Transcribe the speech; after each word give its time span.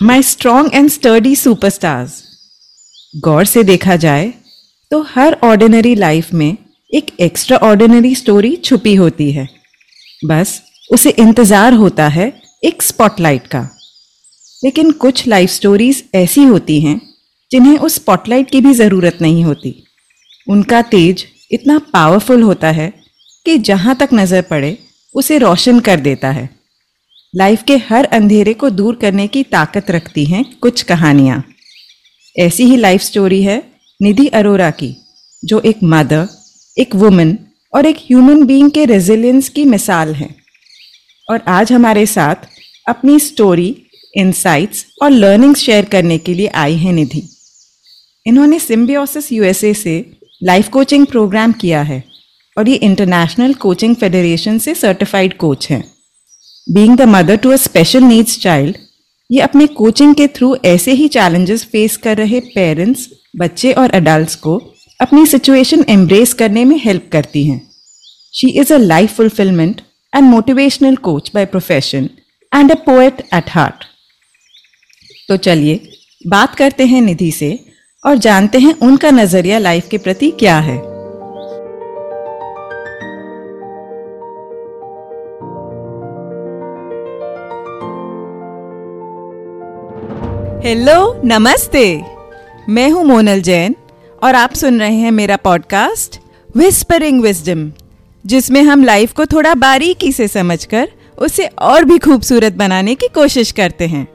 My 0.00 0.22
strong 0.22 0.74
and 0.74 0.88
sturdy 0.90 1.34
superstars 1.36 2.22
गौर 3.14 3.44
से 3.44 3.62
देखा 3.64 3.94
जाए 3.96 4.32
तो 4.90 5.00
हर 5.10 5.36
ऑर्डिनरी 5.44 5.94
लाइफ 5.94 6.32
में 6.34 6.56
एक 6.92 7.06
एक्स्ट्रा 7.20 7.56
ऑर्डिनरी 7.58 8.14
स्टोरी 8.14 8.54
छुपी 8.56 8.94
होती 8.94 9.30
है। 9.32 9.46
बस 10.24 10.60
उसे 10.92 11.10
इंतज़ार 11.10 11.72
होता 11.72 12.08
है 12.08 12.32
एक 12.64 12.82
स्पॉटलाइट 12.82 13.46
का। 13.46 13.60
लेकिन 14.64 14.90
कुछ 14.90 15.26
लाइफ 15.28 15.50
स्टोरीज 15.50 16.04
ऐसी 16.14 16.44
होती 16.44 16.80
हैं, 16.80 17.00
जिन्हें 17.50 17.78
उस 17.78 17.94
स्पॉटलाइट 17.94 18.50
की 18.50 18.60
भी 18.60 18.74
ज़रूरत 18.74 19.18
नहीं 19.22 19.44
होती। 19.44 19.74
उनका 20.48 20.82
तेज 20.84 21.24
इतना 21.52 21.78
पावरफुल 21.92 22.42
होता 22.42 22.70
है 22.70 22.92
कि 23.46 23.58
जहाँ 23.60 23.96
तक 23.96 24.08
नज़र 24.14 24.42
पड़े, 24.42 24.76
उसे 25.14 25.38
रोशन 25.38 25.80
कर 25.80 26.00
देता 26.00 26.30
है। 26.30 26.48
लाइफ 27.36 27.62
के 27.62 27.76
हर 27.76 28.04
अंधेरे 28.04 28.52
को 28.54 28.70
दूर 28.70 28.94
करने 28.94 29.26
की 29.26 29.42
ताकत 29.42 29.90
रखती 29.90 30.24
हैं 30.24 30.44
कुछ 30.60 30.82
कहानियाँ। 30.82 31.42
ऐसी 32.38 32.64
ही 32.64 32.76
लाइफ 32.76 33.00
स्टोरी 33.00 33.42
है 33.42 33.62
निधि 34.02 34.26
अरोरा 34.26 34.70
की, 34.70 34.96
जो 35.44 35.60
एक 35.60 35.76
मदर 35.84 36.28
एक 36.78 36.94
वुमन 36.94 37.36
और 37.74 37.86
एक 37.86 37.96
ह्यूमन 37.96 38.42
बीइंग 38.42 38.70
के 38.70 38.84
रेजिलियंस 38.84 39.48
की 39.48 39.64
मिसाल 39.64 40.14
है। 40.14 40.28
और 41.30 41.42
आज 41.48 41.72
हमारे 41.72 42.06
साथ 42.06 42.48
अपनी 42.88 43.18
स्टोरी 43.20 43.82
इनसाइट्स 44.16 44.86
और 45.02 45.10
लर्निंग्स 45.10 45.60
शेयर 45.60 45.84
करने 45.84 46.18
के 46.18 46.34
लिए 46.34 46.46
आई 46.46 46.76
हैं 46.76 46.92
निधि। 46.92 47.22
इन्होंने 48.26 48.58
सिम्बियोसिस 48.58 49.32
यूएसए 49.32 49.74
से 49.74 50.18
लाइफ 50.42 50.68
कोचिंग 50.68 51.06
प्रोग्राम 51.06 51.52
किया 51.52 51.82
है 51.82 52.02
और 52.58 52.68
ये 52.68 52.74
इंटरनेशनल 52.74 53.54
कोचिंग 53.54 53.96
फेडरेशन 53.96 54.58
से 54.58 54.74
सर्टिफाइड 54.74 55.36
कोच 55.36 55.70
हैं। 55.70 55.95
Being 56.68 56.96
the 56.96 57.02
mother 57.02 57.36
to 57.36 57.50
a 57.50 57.56
special 57.56 58.02
needs 58.02 58.38
child 58.40 58.76
ये 59.30 59.40
अपने 59.40 59.66
कोचिंग 59.66 60.14
के 60.14 60.26
थ्रू 60.28 60.56
ऐसे 60.64 60.92
ही 60.92 61.06
चैलेंजेस 61.08 61.64
फेस 61.64 61.96
कर 61.96 62.16
रहे 62.16 62.40
पेरेंट्स 62.40 63.08
बच्चे 63.36 63.72
और 63.72 63.90
अडल्ट 63.90 64.34
को 64.34 64.56
अपनी 65.00 65.26
सिचुएशन 65.26 65.84
एम्ब्रेस 65.88 66.32
करने 66.32 66.64
में 66.64 66.76
हेल्प 66.84 67.08
करती 67.12 67.44
हैं। 67.46 67.60
She 68.34 68.48
is 68.60 68.72
a 68.74 68.76
life 68.76 69.14
fulfilment 69.16 69.80
and 70.12 70.24
motivational 70.24 70.96
coach 70.96 71.30
by 71.34 71.46
profession 71.46 72.08
and 72.52 72.72
a 72.72 72.74
poet 72.74 73.20
at 73.34 73.50
heart 73.50 73.84
तो 75.28 75.36
चलिए, 75.36 75.80
बात 76.26 76.54
करते 76.54 76.84
हैं 76.86 77.00
निधि 77.02 77.30
से 77.30 77.58
और 78.04 78.16
जानते 78.18 78.58
हैं 78.58 78.74
उनका 78.82 79.10
नज़रिया 79.10 79.58
लाइफ 79.58 79.88
के 79.88 79.98
प्रति 79.98 80.30
क्या 80.30 80.58
है। 80.58 80.76
हेलो 90.66 91.20
नमस्ते। 91.24 92.02
मैं 92.68 92.88
हूँ 92.90 93.04
मोनल 93.04 93.40
जैन 93.40 93.74
और 94.22 94.34
आप 94.34 94.52
सुन 94.52 94.80
रहे 94.80 94.94
हैं 94.94 95.10
मेरा 95.10 95.36
पॉडकास्ट 95.36 96.18
विस्परिंग 96.56 97.20
विजडम 97.22 97.70
जिसमें 98.24 98.62
हम 98.62 98.82
लाइफ 98.84 99.12
को 99.12 99.26
थोड़ा 99.26 99.54
बारीकी 99.54 100.12
से 100.12 100.28
समझकर 100.28 100.88
उसे 101.18 101.46
और 101.46 101.84
भी 101.84 101.98
खूबसूरत 101.98 102.52
बनाने 102.52 102.94
की 102.94 103.08
कोशिश 103.14 103.52
करते 103.52 103.86
हैं। 103.86 104.06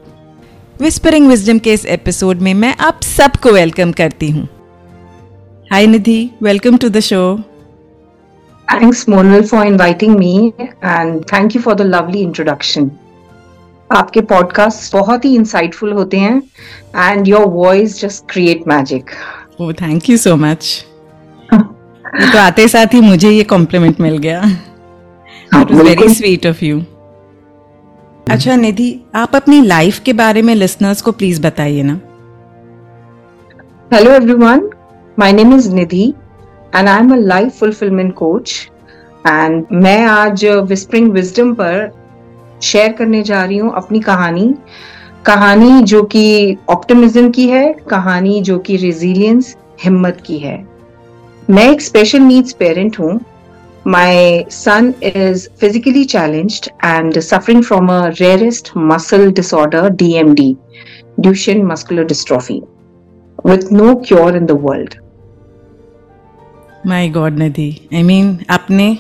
विस्परिंग 0.82 1.28
विजडम 1.28 1.60
के 1.60 1.74
इस 1.74 1.86
एपिसोड 1.86 2.38
में 2.38 2.54
मैं 2.54 2.76
आप 2.80 3.02
सबको 3.02 3.52
वेलकम 3.52 3.92
करती 3.92 4.30
हूँ। 4.30 4.48
Hi 5.72 5.88
Nidhi 5.88 6.32
welcome 6.44 6.78
to 6.78 6.90
the 6.90 7.00
show 7.00 7.24
thanks 8.68 9.10
Monal 9.10 9.42
for 9.44 9.68
inviting 9.68 10.18
me, 10.18 10.36
and 10.98 11.26
thank 11.34 11.56
you 11.56 11.64
for 11.68 11.78
the 11.84 11.90
lovely 11.96 12.26
introduction. 12.30 12.92
आपके 13.92 14.22
पॉडकास्ट 14.22 14.94
बहुत 14.94 15.26
ही 15.26 15.36
इंसाइटफुल 15.36 15.92
होते 15.92 16.18
हैं 16.18 16.44
and 16.96 17.28
your 17.28 17.46
voice 17.46 18.02
just 18.02 18.24
create 18.30 18.68
magic 18.68 19.12
oh 19.62 19.74
thank 19.74 20.10
you 20.10 20.18
so 20.18 20.36
much 20.36 20.86
तो 21.54 22.38
आते 22.40 22.68
साथ 22.68 22.94
ही 22.94 23.02
मुझे 23.02 23.30
ये 23.30 23.44
कॉम्प्लीमेंट 23.44 24.02
मिल 24.02 24.18
गया। 24.18 24.42
वेरी 25.56 26.14
स्वीट 26.14 26.48
ऑफ़ 26.48 26.66
यू 26.66 26.82
अच्छा 28.30 28.56
निधि 28.56 29.02
आप 29.16 29.36
अपनी 29.36 29.62
लाइफ 29.62 30.00
के 30.00 30.14
बारे 30.14 30.42
में 30.42 30.56
लिसनर्स 30.56 31.02
को 31.02 31.12
प्लीज़ 31.12 31.42
बताइए 31.42 31.84
ना। 31.84 32.00
Hello 33.94 34.12
everyone 34.12 34.70
my 35.20 35.34
name 35.34 35.56
is 35.56 35.74
Nidhi 35.74 36.14
and 36.76 36.88
I 36.88 37.00
am 37.00 37.14
a 37.14 37.16
life 37.16 37.60
fulfilment 37.60 38.14
coach 38.14 38.70
and 39.28 39.66
मैं 39.72 40.06
आज 40.06 40.46
विस्परिंग 40.46 41.12
विजडम 41.12 41.54
पर 41.54 42.01
शेयर 42.62 42.92
करने 42.92 43.24
जा 43.24 43.44
रही 43.44 43.58
हूँ 43.58 43.74
अपनी 43.76 44.00
कहानी। 44.00 44.54
कहानी 45.26 45.82
जो 45.84 46.04
कि 46.04 46.58
ऑप्टिमिज्म 46.70 47.30
की 47.32 47.48
है, 47.48 47.74
कहानी 47.90 48.42
जो 48.42 48.58
कि 48.60 48.76
रेजिलियंस 48.78 49.56
हिम्मत 49.84 50.24
की 50.26 50.38
है। 50.38 50.58
मैं 51.50 51.72
एक 51.72 51.82
स्पेशल 51.82 52.20
नीड्स 52.20 52.54
पेरेंट 52.54 53.00
हूँ। 53.00 53.20
My 53.88 54.46
son 54.52 54.94
is 55.04 55.48
physically 55.60 56.04
challenged 56.06 56.70
and 56.86 57.20
suffering 57.20 57.64
from 57.64 57.88
a 57.92 58.08
rarest 58.08 58.72
muscle 58.78 59.32
disorder 59.32 59.90
D 59.90 60.14
M 60.14 60.34
D 60.34 60.56
Duchenne 61.20 61.62
muscular 61.66 62.04
dystrophy 62.04 62.62
with 63.46 63.72
no 63.74 63.96
cure 64.08 64.38
in 64.38 64.46
the 64.46 64.58
world 64.62 64.94
god 67.14 67.38
Nidhi 67.40 67.70
I 67.94 68.04
mean 68.04 68.38
आपने 68.50 68.98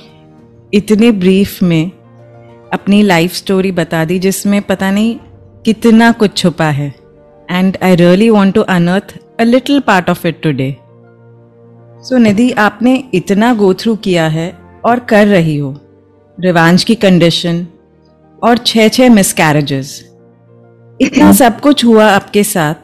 इतने 0.74 1.12
brief 1.12 1.62
में 1.64 1.92
अपनी 2.74 3.02
life 3.02 3.34
story 3.34 3.72
बता 3.72 4.06
दी 4.06 4.20
जिसमें 4.20 4.62
पता 4.62 4.92
नहीं 4.92 5.16
कितना 5.66 6.12
कुछ 6.12 6.38
छुपा 6.38 6.66
है। 6.66 6.94
And 7.52 7.78
I 7.84 7.96
really 7.96 8.30
want 8.30 8.56
to 8.56 8.62
unearth 8.62 9.18
a 9.40 9.44
little 9.44 9.80
part 9.80 10.10
of 10.10 10.28
it 10.28 10.42
today 10.42 10.78
so 12.04 12.18
Nidhi 12.18 12.52
आपने 12.52 13.04
इतना 13.14 13.54
गो 13.54 13.74
थ्रू 13.74 13.96
किया 13.96 14.28
है 14.28 14.58
और 14.86 15.00
कर 15.00 15.28
रही 15.28 15.58
हो। 15.58 15.78
रिवांश 16.40 16.84
की 16.84 16.96
कंडीशन 16.96 17.68
और 18.44 18.58
छः 18.58 18.88
छः 18.88 19.10
मिसकैरेजेस 19.10 20.12
इतना 21.02 21.32
सब 21.32 21.60
कुछ 21.60 21.86
हुआ 21.86 22.06
आपके 22.06 22.44
साथ 22.44 22.76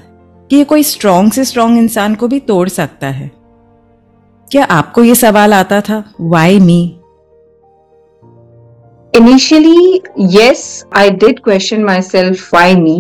कि 0.50 0.56
ये 0.56 0.64
कोई 0.64 0.84
स्ट्रॉन्ग 0.84 1.32
से 1.32 1.46
स्ट्रॉन्ग 1.46 1.78
इंसान 1.78 2.16
को 2.16 2.28
भी 2.28 2.40
तोड़ 2.40 2.70
सकता 2.70 3.08
है। 3.08 3.32
क्या 4.52 4.64
आपको 4.64 5.04
ये 5.04 5.16
सवाल 5.16 5.54
आता 5.54 5.82
था 5.82 6.04
why 6.22 6.60
me 6.60 6.97
initially 9.17 10.03
yes 10.37 10.63
I 10.97 11.11
did 11.25 11.41
question 11.45 11.85
myself 12.03 12.55
why 12.55 12.75
me 12.81 12.99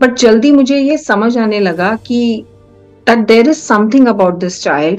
but 0.00 0.16
जल्दी 0.18 0.52
मुझे 0.52 0.78
ये 0.78 0.96
समझ 0.98 1.36
आने 1.38 1.60
लगा 1.60 1.94
कि 2.06 2.20
that 3.08 3.26
there 3.26 3.48
is 3.48 3.60
something 3.66 4.08
about 4.08 4.38
this 4.40 4.62
child 4.62 4.98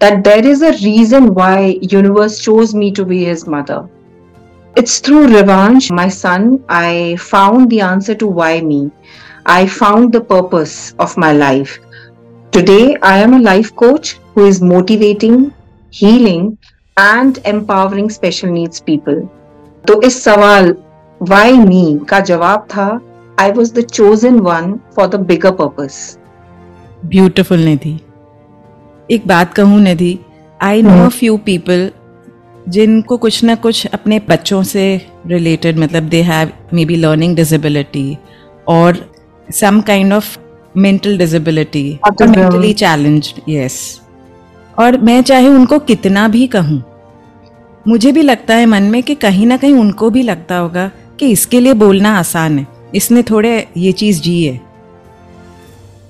that 0.00 0.24
there 0.24 0.44
is 0.52 0.62
a 0.68 0.72
reason 0.78 1.28
why 1.34 1.58
universe 1.90 2.38
chose 2.46 2.74
me 2.74 2.88
to 2.98 3.04
be 3.10 3.18
his 3.24 3.44
mother 3.54 3.76
it's 4.82 4.96
through 4.98 5.20
revanche 5.34 5.90
my 5.98 6.06
son 6.14 6.48
i 6.78 6.88
found 7.26 7.70
the 7.74 7.80
answer 7.90 8.16
to 8.22 8.30
why 8.40 8.50
me 8.70 8.80
i 9.46 9.60
found 9.76 10.18
the 10.18 10.24
purpose 10.32 10.74
of 11.06 11.16
my 11.26 11.30
life 11.44 11.78
today 12.58 12.96
i 13.12 13.14
am 13.28 13.38
a 13.38 13.42
life 13.46 13.72
coach 13.84 14.12
who 14.34 14.48
is 14.54 14.60
motivating 14.74 15.38
healing 16.02 16.50
and 16.96 17.40
empowering 17.54 18.10
special 18.18 18.54
needs 18.58 18.80
people 18.90 19.24
तो 19.83 20.01
इस 20.01 20.23
सवाल 20.23 20.75
why 21.21 21.57
me 21.59 21.99
का 22.09 22.19
जवाब 22.21 22.67
था 22.71 22.87
I 23.37 23.51
was 23.51 23.73
the 23.73 23.85
chosen 23.87 24.39
one 24.39 24.73
for 24.95 25.07
the 25.07 25.19
bigger 25.25 25.51
purpose 25.51 25.93
beautiful 27.05 27.59
Nidhi 27.59 27.99
एक 29.09 29.27
बात 29.27 29.53
कहूँ 29.53 29.79
Nidhi 29.81 30.17
I 30.59 30.81
know 30.81 31.07
few 31.09 31.37
people 31.45 31.89
जिनको 32.69 33.17
कुछ 33.17 33.43
ना 33.43 33.55
कुछ 33.57 33.85
अपने 33.87 34.19
बच्चों 34.29 34.61
से 34.65 34.85
रिलेटेड 35.27 35.79
मतलब 35.79 36.09
they 36.09 36.21
have 36.21 36.51
maybe 36.85 36.95
learning 36.95 37.35
disability 37.35 38.17
और 38.67 38.97
some 39.47 39.81
kind 39.81 40.13
of 40.13 40.37
mental 40.77 41.17
disability 41.17 41.87
mentally 42.21 42.73
challenge 42.75 43.33
yes 43.49 43.79
और 44.73 44.97
मैं 45.01 45.21
चाहे 45.21 45.47
उनको 45.49 45.79
कितना 45.79 46.27
भी 46.27 46.45
कहूँ 46.47 46.81
मुझे 47.87 48.11
भी 48.11 48.21
लगता 48.21 48.55
है 48.55 48.65
मन 48.65 48.83
में 48.83 49.03
कि 49.03 49.15
कहीं 49.15 49.45
ना 49.45 49.57
कहीं 49.57 49.73
उनको 49.73 50.09
भी 50.09 50.21
लगता 50.21 50.57
होगा 50.57 50.91
कि 51.19 51.29
इसके 51.29 51.59
लिए 51.59 51.73
बोलना 51.73 52.19
आसान 52.19 52.59
है। 52.59 52.67
इसने 52.95 53.23
थोड़े 53.23 53.67
ये 53.77 53.91
चीज़ 53.91 54.21
जी 54.21 54.45
है। 54.45 54.61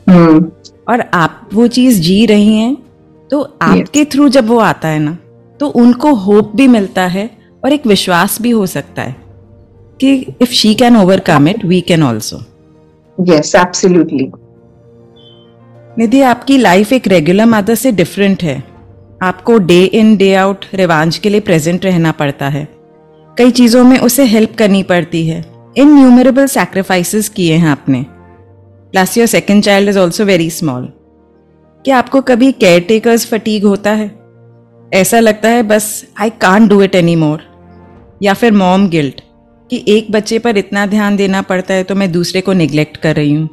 hmm. 0.09 0.45
और 0.89 1.01
आप 1.13 1.49
वो 1.53 1.67
चीज़ 1.67 2.01
जी 2.01 2.25
रही 2.25 2.57
हैं 2.57 2.77
तो 3.31 3.57
आपके 3.61 4.05
थ्रू 4.05 4.29
जब 4.29 4.47
वो 4.47 4.57
आता 4.57 4.87
है 4.87 4.99
ना 4.99 5.17
तो 5.59 5.67
उनको 5.67 6.13
होप 6.13 6.55
भी 6.55 6.67
मिलता 6.67 7.01
है 7.01 7.29
और 7.63 7.73
एक 7.73 7.87
विश्वास 7.87 8.41
भी 8.41 8.49
हो 8.49 8.65
सकता 8.65 9.01
है 9.01 9.15
कि 10.01 10.25
if 10.41 10.51
she 10.51 10.75
can 10.75 10.97
overcome 10.97 11.47
it 11.47 11.65
we 11.65 11.81
can 11.81 12.03
also 12.03 12.39
yes 13.27 13.55
absolutely 13.55 14.31
Nidhi 15.97 16.21
आपकी 16.21 16.57
लाइफ 16.57 16.93
एक 16.93 17.07
रेगुलर 17.07 17.45
मदर 17.45 17.75
से 17.75 17.91
डिफरेंट 17.91 18.43
है। 18.43 18.78
आपको 19.21 19.57
day 19.57 19.83
in 19.83 20.15
day 20.17 20.33
out 20.33 20.65
Revansh 20.73 21.17
के 21.17 21.29
लिए 21.29 21.39
प्रेजेंट 21.39 21.85
रहना 21.85 22.11
पड़ता 22.11 22.47
है। 22.47 22.67
कई 23.37 23.51
चीज़ों 23.51 23.83
में 23.83 23.97
उसे 23.99 24.23
हेल्प 24.23 24.53
करनी 24.57 24.83
पड़ती 24.83 25.27
है। 25.27 25.43
इन 25.77 25.93
न्यूमरेबल 25.95 26.45
सेक्रीफाइसेस 26.45 27.29
किए 27.29 27.55
हैं 27.55 27.69
आपने। 27.69 28.05
Plus 28.93 29.17
your 29.17 29.27
second 29.27 29.63
child 29.63 29.89
is 29.89 29.99
also 29.99 30.25
very 30.25 30.49
small 30.49 30.85
क्या 31.85 31.97
आपको 31.97 32.21
कभी 32.21 32.51
केयर 32.51 32.81
टेकर्स 32.81 33.25
फटीक 33.25 33.63
होता 33.63 33.91
है? 33.91 34.11
ऐसा 34.93 35.19
लगता 35.19 35.49
है, 35.49 35.63
बस 35.63 36.05
I 36.21 36.29
can't 36.29 36.67
do 36.67 36.81
it 36.81 36.95
anymore 37.15 37.41
या 38.21 38.33
फिर 38.33 38.51
मॉम 38.51 38.87
गिल्ट 38.89 39.21
कि 39.69 39.83
एक 39.87 40.11
बच्चे 40.11 40.39
पर 40.39 40.57
इतना 40.57 40.85
ध्यान 40.85 41.15
देना 41.15 41.41
पड़ता 41.41 41.73
है 41.73 41.83
तो 41.83 41.95
मैं 41.95 42.11
दूसरे 42.11 42.41
को 42.41 42.53
निग्लेक्ट 42.53 42.97
कर 42.97 43.15
रही 43.15 43.33
हूँ। 43.33 43.49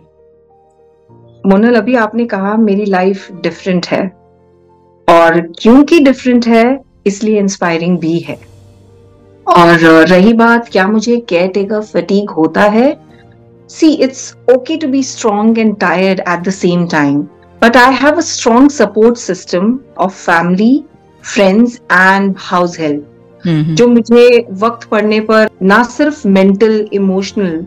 मोनल, 1.46 1.74
अभी 1.74 1.94
आपने 1.94 2.24
कहा 2.24 2.56
मेरी 2.56 2.84
लाइफ 2.84 3.32
डिफरेंट 3.32 3.86
है। 3.86 4.15
और 5.08 5.40
क्योंकि 5.58 5.98
डिफरेंट 6.00 6.46
है 6.46 6.80
इसलिए 7.06 7.38
इंस्पायरिंग 7.38 7.98
भी 7.98 8.18
है। 8.18 8.38
और 9.46 9.78
रही 10.08 10.32
बात 10.34 10.68
क्या 10.68 10.86
मुझे 10.88 11.16
केयर 11.28 11.48
टेकर 11.48 11.80
फटीक 11.82 12.30
होता 12.30 12.62
है? 12.62 12.96
See 13.70 13.92
it's 13.94 14.34
okay 14.52 14.76
to 14.76 14.88
be 14.88 15.02
strong 15.02 15.58
and 15.58 15.76
tired 15.80 16.20
at 16.20 16.40
the 16.40 16.50
same 16.52 16.86
time 16.88 17.20
but 17.62 17.76
I 17.76 17.94
have 17.94 18.16
a 18.16 18.20
strong 18.22 18.70
support 18.70 19.16
system 19.18 19.78
of 19.98 20.14
family 20.14 20.84
friends 21.24 21.80
and 21.92 22.34
house 22.38 22.78
help 22.80 23.12
जो 23.44 23.86
मुझे 23.88 24.46
वक्त 24.60 24.88
पड़ने 24.88 25.20
पर 25.20 25.48
ना 25.62 25.82
सिर्फ़ 25.82 26.26
मेंटल 26.28 26.88
इमोशनल 26.92 27.64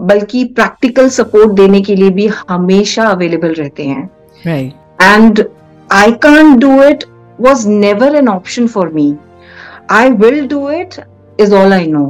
बल्कि 0.00 0.44
प्रैक्टिकल 0.54 1.08
सपोर्ट 1.08 1.52
देने 1.56 1.80
के 1.80 1.94
लिए 1.96 2.10
भी 2.10 2.26
हमेशा 2.48 3.04
अवेलेबल 3.08 3.52
रहते 3.54 3.84
हैं। 3.84 4.08
And 5.02 5.44
I 5.94 6.12
can't 6.22 6.58
do 6.58 6.82
it 6.82 7.04
was 7.40 7.68
never 7.68 8.14
an 8.16 8.28
option 8.28 8.66
for 8.66 8.88
me 8.92 9.14
I 9.90 10.10
will 10.10 10.46
do 10.48 10.68
it 10.70 10.94
is 11.40 11.54
all 11.54 11.72
I 11.72 11.86
know 11.86 12.06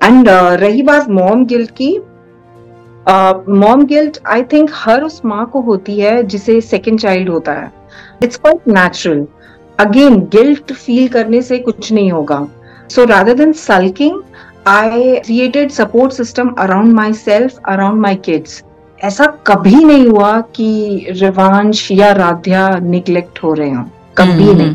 and 0.00 0.28
रही 0.28 0.82
बात 0.82 1.08
मॉम 1.10 1.44
गिल्ट 1.46 1.70
की 1.80 1.90
मॉम 3.50 3.84
गिल्ट 3.86 4.18
आई 4.26 4.42
थिंक 4.42 4.70
हर 4.74 5.02
उस 5.02 5.20
माँ 5.24 5.44
को 5.52 5.60
होती 5.60 5.98
है 6.00 6.22
जिसे 6.22 6.60
सेकेंड 6.60 6.98
चाइल्ड 7.00 7.28
होता 7.28 7.52
है। 7.52 7.70
It's 8.22 8.36
quite 8.36 8.68
natural 8.68 9.26
again 9.78 10.18
guilt 10.32 10.72
feel 10.72 11.08
करने 11.08 11.40
से 11.42 11.58
कुछ 11.58 11.92
नहीं 11.92 12.10
होगा। 12.12 12.46
So 12.90 13.04
rather 13.04 13.34
than 13.34 13.52
sulking 13.52 14.20
I 14.66 15.14
created 15.16 15.70
support 15.70 16.12
system 16.12 16.54
around 16.58 16.92
myself 17.12 17.58
around 17.68 18.00
my 18.00 18.14
kids 18.24 18.62
ऐसा 19.04 19.26
कभी 19.26 19.74
नहीं 19.74 20.08
हुआ 20.08 20.40
कि 20.40 20.96
रिवांश 21.10 21.88
या 21.92 22.12
राध्या 22.12 22.78
निग्लेक्ट 22.78 23.38
हो 23.42 23.54
रहे 23.54 23.70
हो। 23.70 23.84
कभी 24.18 24.44
mm-hmm. 24.44 24.56
नहीं। 24.56 24.74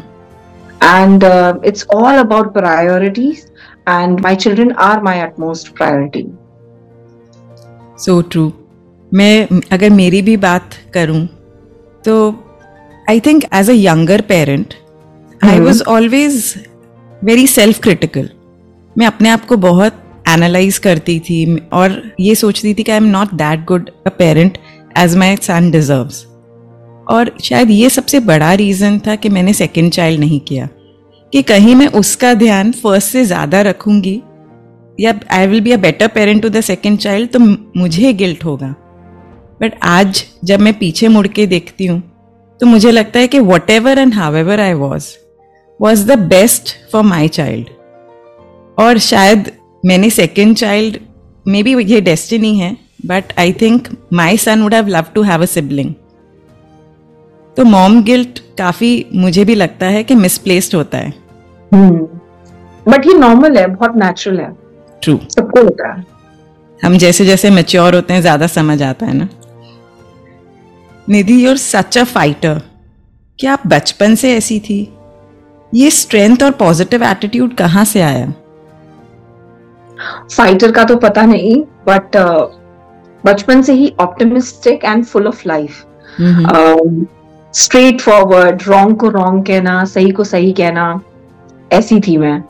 And 0.84 1.24
it's 1.66 1.86
all 1.96 2.16
about 2.16 2.54
priorities 2.54 3.52
and 3.90 4.20
my 4.20 4.36
children 4.36 4.72
are 4.72 5.02
my 5.02 5.20
utmost 5.20 5.76
priority 5.76 6.32
so 7.98 8.22
true 8.22 8.54
मैं 9.14 9.48
अगर 9.72 9.90
मेरी 9.90 10.22
भी 10.22 10.38
बात 10.38 10.70
करूँ 10.94 11.28
तो 12.06 12.44
I 13.10 13.20
think 13.20 13.44
as 13.54 13.70
a 13.70 13.74
younger 13.74 14.22
parent 14.22 14.74
I 15.44 15.60
was 15.60 15.84
always 15.84 16.66
very 17.24 17.48
self 17.48 17.80
critical 17.80 18.30
मैं 18.98 19.08
अपने 19.08 19.30
आप 19.30 19.46
को 19.46 19.58
बहुत 19.58 19.94
एनालाइज 20.28 20.78
करती 20.78 21.20
थी, 21.20 21.58
और 21.74 22.02
ये 22.20 22.36
सोचती 22.36 22.74
थी 22.74 22.84
कि 22.84 22.92
I 22.92 22.98
am 22.98 23.06
not 23.10 23.34
that 23.36 23.66
good 23.66 23.90
a 24.08 24.10
parent 24.10 24.58
as 24.98 25.16
my 25.18 25.36
son 25.38 25.70
deserves 25.72 26.26
और 27.08 27.32
शायद 27.44 27.70
ये 27.72 27.90
सबसे 27.90 28.20
बड़ा 28.22 28.54
रीज़न 28.56 29.00
था 29.00 29.16
कि 29.16 29.30
मैंने 29.30 29.54
सेकेंड 29.54 29.92
चाइल्ड 29.92 30.20
नहीं 30.20 30.40
किया। 30.40 30.68
कि 31.34 31.42
कहीं 31.44 31.76
मैं 31.76 31.88
उसका 31.96 32.34
ध्यान 32.34 32.72
फ़र्स्ट 32.74 33.12
से 33.12 33.24
ज़्यादा 33.26 33.62
रखूँगी, 33.62 34.22
या 35.00 35.20
I 35.32 35.48
will 35.48 35.62
be 35.62 35.72
a 35.72 35.78
better 35.78 36.08
parent 36.08 36.42
to 36.42 36.50
the 36.50 36.62
second 36.64 36.98
child 37.00 37.32
तो 37.32 37.40
मुझे 37.40 38.14
गिल्ट 38.14 38.44
होगा। 38.46 38.76
बट 39.62 39.80
आज 39.84 40.24
जब 40.46 40.60
मैं 40.60 40.74
पीछे 40.80 41.08
मुड़ 41.08 41.28
के 41.28 41.46
देखती 41.48 41.86
हूँ 41.86 42.02
तो 42.62 42.66
मुझे 42.66 42.92
लगता 42.92 43.20
है 43.20 43.28
कि 43.28 43.40
whatever 43.70 44.00
and 44.00 44.14
however 44.36 44.60
I 44.60 44.74
was 44.76 45.08
was 45.80 46.06
the 46.08 46.18
best 46.20 46.76
for 46.92 47.04
my 47.04 47.28
child 47.30 47.68
और 48.78 48.98
शायद 49.00 49.52
मैंने 49.86 50.10
सेकेंड 50.10 50.56
चाइल्ड 50.56 50.98
मे 51.48 51.64
बी 51.64 51.76
ये 51.84 52.02
डेस्टिनी 52.02 52.58
है 52.60 52.76
but 53.06 53.34
I 53.40 53.54
think 53.54 53.88
my 54.14 54.38
son 54.38 54.64
would 54.64 54.74
have 54.74 54.88
love 54.88 55.06
to 55.16 55.22
have 55.22 55.42
a 55.42 55.46
sibling 55.46 55.94
तो 57.58 57.64
मॉम 57.64 58.02
गिल्ट 58.04 58.40
काफ़ी 58.58 59.06
मुझे 59.16 59.46
भी 59.46 59.56
लगता 59.56 59.86
है 59.86 60.04
कि 60.04 60.16
मिसप्लेस्ड 60.16 60.76
होता 60.76 60.98
है। 60.98 61.14
But 61.74 62.96
hmm. 62.96 63.08
ये 63.08 63.14
नॉर्मल 63.14 63.58
है 63.58 63.68
बहुत 63.68 63.96
नेचुरल 63.96 64.40
है। 64.40 64.52
ट्रू 65.02 65.20
सबको 65.30 65.62
होता 65.62 65.94
है। 65.94 66.06
हम 66.80 66.98
जैसे 66.98 67.26
जैसे 67.26 67.50
मेच्योर 67.50 67.96
होते 67.96 68.14
हैं 68.14 68.22
ज़्यादा 68.22 68.48
समझ 68.48 68.82
आता 68.84 69.06
है 69.06 69.14
ना। 69.14 69.28
Nidhi 71.10 71.46
your 71.46 71.58
such 71.58 71.98
a 71.98 72.04
fighter 72.04 72.62
क्या 73.40 73.54
आप 73.54 73.68
बचपन 73.68 74.16
से 74.16 74.36
ऐसी 74.38 74.60
थी? 74.60 74.80
ये 75.74 75.90
स्ट्रेंथ 75.92 76.44
और 76.44 76.52
पॉजिटिव 76.52 77.04
एटीट्यूड 77.04 77.56
कहाँ 77.56 77.86
से 77.86 78.02
आया? 78.02 78.34
फाइटर 80.38 80.72
का 80.72 80.84
तो 80.84 80.96
पता 80.96 81.26
नहीं 81.26 81.62
बट 81.88 82.18
uh, 82.18 82.46
बचपन 83.26 83.62
से 83.62 83.74
ही 83.74 83.94
optimistic 84.00 84.86
and 84.86 85.06
full 85.06 85.28
of 85.28 85.42
life 85.48 85.86
straightforward 88.02 88.64
wrong 88.68 88.98
को 88.98 89.10
रॉन्ग 89.10 89.46
कहना 89.46 89.86
सही 89.86 90.12
को 90.12 90.24
सही 90.24 90.52
कहना 90.52 91.02
ऐसी 91.72 92.00
थी 92.00 92.18
मैं। 92.18 92.44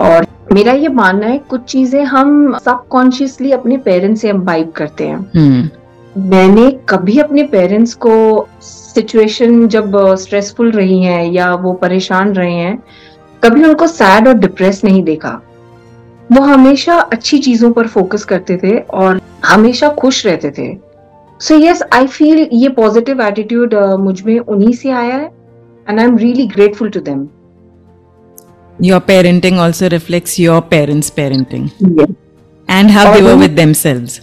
और 0.00 0.26
मेरा 0.52 0.72
ये 0.72 0.88
मानना 0.88 1.26
है 1.26 1.38
कुछ 1.38 1.64
चीज़ें 1.64 2.04
हम 2.04 2.58
सबकॉन्शियसली 2.58 3.52
अपने 3.52 3.76
पेरेंट्स 3.76 4.20
से 4.20 4.28
इम्बाइब 4.28 4.70
करते 4.70 5.06
हैं। 5.08 5.18
hmm. 5.32 5.76
मैंने 6.18 6.70
कभी 6.88 7.18
अपने 7.18 7.42
पेरेंट्स 7.42 7.94
को 7.94 8.48
सिचुएशन 8.62 9.68
जब 9.68 10.14
स्ट्रेसफुल 10.14 10.70
रही 10.70 11.02
है 11.02 11.34
या 11.34 11.54
वो 11.54 11.72
परेशान 11.72 12.32
रहे 12.32 12.54
हैं 12.54 12.82
कभी 13.44 13.64
उनको 13.64 13.86
सैड 13.86 14.28
और 14.28 14.34
डिप्रेस 14.34 14.84
नहीं 14.84 15.02
देखा। 15.02 15.40
वो 16.32 16.42
हमेशा 16.42 16.98
अच्छी 16.98 17.38
चीज़ों 17.38 17.72
पर 17.72 17.86
फोकस 17.86 18.24
करते 18.24 18.56
थे 18.56 18.78
और 18.78 19.20
हमेशा 19.44 19.88
खुश 19.88 20.26
रहते 20.26 20.50
थे। 20.50 20.74
सो 21.40 21.54
यस 21.54 21.82
आई 21.92 22.06
फील 22.06 22.48
ये 22.52 22.68
पॉजिटिव 22.68 23.22
एटीट्यूड 23.22 23.74
uh, 23.74 23.98
मुझमें 23.98 24.38
उन्हीं 24.38 24.72
से 24.72 24.90
आया 24.90 25.16
है 25.16 25.30
and 25.88 26.00
I 26.00 26.06
am 26.06 26.16
really 26.16 26.46
grateful 26.46 26.90
to 26.90 27.00
them 27.00 27.26
your 28.78 29.00
parenting 29.00 29.58
also 29.64 29.88
reflects 29.88 30.32
your 30.38 30.60
parents 30.70 31.10
parenting. 31.18 31.68
Yes. 31.98 32.10
and 32.68 32.90
how 32.90 33.12
they 33.12 33.22
were 33.22 33.36
with 33.36 33.56
themselves. 33.56 34.20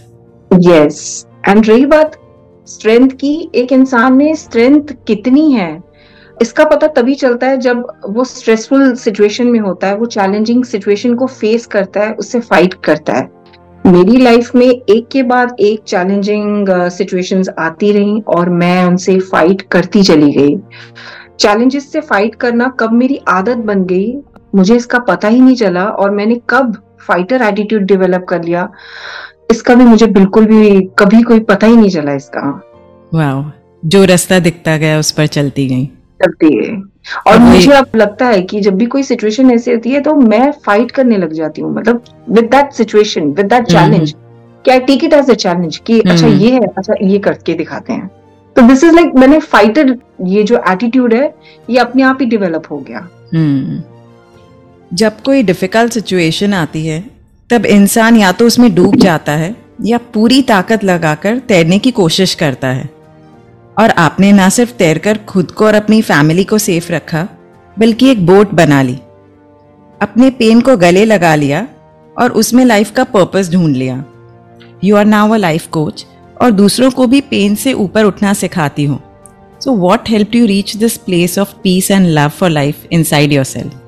Yes. 0.50 1.26
And 1.48 1.68
रही 1.68 1.86
बात 1.86 2.16
स्ट्रेंथ 2.66 3.10
की 3.10 3.50
एक 3.54 3.72
इंसान 3.72 4.12
में 4.12 4.34
स्ट्रेंथ 4.34 4.80
कितनी 5.06 5.52
है? 5.52 5.82
इसका 6.42 6.64
पता 6.64 6.86
तभी 6.86 7.14
चलता 7.14 7.46
है 7.46 7.56
जब 7.56 7.86
वो 8.08 8.24
स्ट्रेसफुल 8.24 8.94
सिचुएशन 8.94 9.46
में 9.46 9.58
होता 9.60 9.86
है 9.86 9.96
वो 9.96 10.06
चैलेंजिंग 10.06 10.64
सिचुएशन 10.64 11.14
को 11.14 11.26
फेस 11.26 11.66
करता 11.66 12.00
है 12.00 12.12
उससे 12.14 12.40
फाइट 12.40 12.74
करता 12.84 13.12
है। 13.12 13.28
मेरी 13.84 14.16
लाइफ 14.16 14.54
में 14.54 14.66
एक 14.66 15.08
के 15.12 15.22
बाद 15.22 15.56
एक 15.60 15.82
चैलेंजिंग 15.82 16.68
सिचुएशंस 16.90 17.48
uh, 17.48 17.54
आती 17.58 17.92
रही 17.92 18.20
और 18.28 18.48
मैं 18.50 18.84
उनसे 18.84 19.18
फाइट 19.20 19.62
करती 19.62 20.02
चली 20.02 20.32
गई। 20.32 20.56
चैलेंजेस 21.40 21.90
से 21.92 22.00
फाइट 22.00 22.34
करना 22.34 22.68
कब 22.80 22.92
मेरी 22.92 23.20
आदत 23.28 23.56
बन 23.66 23.84
गई 23.84 24.14
मुझे 24.54 24.76
इसका 24.76 24.98
पता 24.98 25.28
ही 25.28 25.40
नहीं 25.40 25.56
चला 25.56 25.84
और 25.84 26.10
मैंने 26.10 26.40
कब 26.50 26.76
फाइटर 27.06 27.42
एटीट्यूड 27.42 27.82
डेवलप 27.82 28.24
कर 28.28 28.42
लिया 28.44 28.68
इसका 29.50 29.74
भी 29.74 29.84
मुझे 29.84 30.06
बिल्कुल 30.08 30.46
भी 30.46 30.80
कभी 30.98 31.22
कोई 31.22 31.40
पता 31.40 31.66
ही 31.66 31.76
नहीं 31.76 31.90
चला 31.90 32.14
इसका। 32.14 32.48
वाह 33.14 33.50
जो 33.88 34.04
रास्ता 34.04 34.38
दिखता 34.38 34.76
गया 34.76 34.98
उस 34.98 35.10
पर 35.10 35.26
चलती 35.26 35.66
गई। 35.68 35.88
करती 36.24 36.56
है। 36.56 36.74
और 37.26 37.38
मुझे 37.38 37.72
अब 37.72 37.96
लगता 37.96 38.26
है 38.26 38.42
कि 38.42 38.60
जब 38.60 38.76
भी 38.76 38.86
कोई 38.86 39.02
सिचुएशन 39.02 39.50
ऐसी 39.50 39.70
होती 39.70 39.90
है 39.90 40.00
तो 40.00 40.14
मैं 40.16 40.50
फाइट 40.66 40.90
करने 40.90 41.16
लग 41.18 41.32
जाती 41.32 41.62
हूँ। 41.62 41.74
मतलब 41.74 42.04
with 42.30 42.44
that 42.50 42.72
situation 42.72 43.30
with 43.30 43.46
that 43.46 43.66
challenge 43.68 44.14
क्या 44.64 44.78
take 44.80 45.04
it 45.04 45.12
as 45.12 45.30
a 45.30 45.34
challenge 45.36 45.76
कि 45.76 46.00
अच्छा 46.00 46.26
हम्म। 46.26 46.38
ये 46.38 46.50
है 46.50 46.60
अच्छा 46.68 46.94
ये 47.02 47.18
करके 47.20 47.54
दिखाते 47.54 47.92
हैं। 47.92 48.10
तो 48.56 48.62
दिस 48.62 48.84
इज़ 48.84 48.94
लाइक 48.94 49.14
मैंने 49.14 49.38
फाइटर 49.40 49.96
ये 50.26 50.42
जो 50.42 50.62
एटीट्यूड 50.70 51.14
है 51.14 51.34
ये 51.70 51.78
अपने 51.78 52.02
आप 52.02 52.18
ही 52.20 52.26
डेवलप 52.26 52.70
हो 52.70 52.78
गया। 52.78 53.08
हम्म। 53.34 53.82
जब 54.90 55.20
कोई 55.24 55.42
डिफ़िकल्ट 55.42 55.92
सिचुएशन 55.92 56.54
आती 56.54 56.86
है 56.86 57.02
तब 57.50 57.66
इंसान 57.66 58.16
या 58.16 58.32
तो 58.32 58.46
उसमें 58.46 58.74
डूब 58.74 58.96
जाता 58.96 59.32
है 59.32 59.54
या 59.84 59.98
पूरी 60.14 60.42
ताकत 60.42 60.84
लगाकर 60.84 61.38
तैरने 61.48 61.78
की 61.78 61.90
कोशिश 61.90 62.34
करता 62.34 62.68
है। 62.68 62.88
और 63.76 63.90
आपने 63.90 64.32
ना 64.32 64.48
सिर्फ़ 64.48 64.72
तैरकर 64.72 65.18
खुद 65.28 65.50
को 65.50 65.66
और 65.66 65.74
अपनी 65.74 66.00
फैमिली 66.02 66.44
को 66.44 66.58
सेफ़ 66.58 66.92
रखा, 66.92 67.26
बल्कि 67.76 68.10
एक 68.10 68.26
बोट 68.26 68.50
बना 68.54 68.82
ली। 68.82 68.98
अपने 70.00 70.30
पेन 70.30 70.60
को 70.60 70.76
गले 70.76 71.04
लगा 71.04 71.34
लिया 71.34 71.66
और 72.16 72.32
उसमें 72.32 72.64
लाइफ 72.64 72.90
का 72.90 73.04
पर्पस 73.04 73.50
ढूंढ 73.52 73.76
लिया। 73.76 74.04
You 74.84 74.96
are 74.96 75.04
now 75.04 75.32
a 75.32 75.36
life 75.36 75.66
coach 75.68 76.06
और 76.42 76.50
दूसरों 76.50 76.90
को 76.90 77.06
भी 77.06 77.20
पेन 77.20 77.54
से 77.54 77.72
ऊपर 77.72 78.04
उठना 78.04 78.32
सिखाती 78.34 78.84
हूँ। 78.84 79.00
So 79.60 79.72
what 79.76 80.08
help 80.08 80.34
you 80.34 80.46
reach 80.46 80.76
this 80.76 80.96
place 80.96 81.38
of 81.38 81.54
peace 81.62 81.90
and 81.90 82.06
love 82.08 82.28
for 82.30 82.50
life 82.50 82.86
inside 83.04 83.32
yourself 83.44 83.80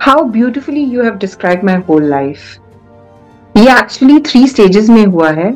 how 0.00 0.22
beautifully 0.30 0.82
you 0.84 1.02
have 1.02 1.14
describe 1.16 1.64
my 1.64 1.76
whole 1.88 2.08
life 2.10 2.58
ये 3.54 3.72
एक्चुअली 3.72 4.18
थ्री 4.20 4.46
स्टेजेस 4.48 4.88
में 4.90 5.04
हुआ 5.04 5.30
है। 5.30 5.52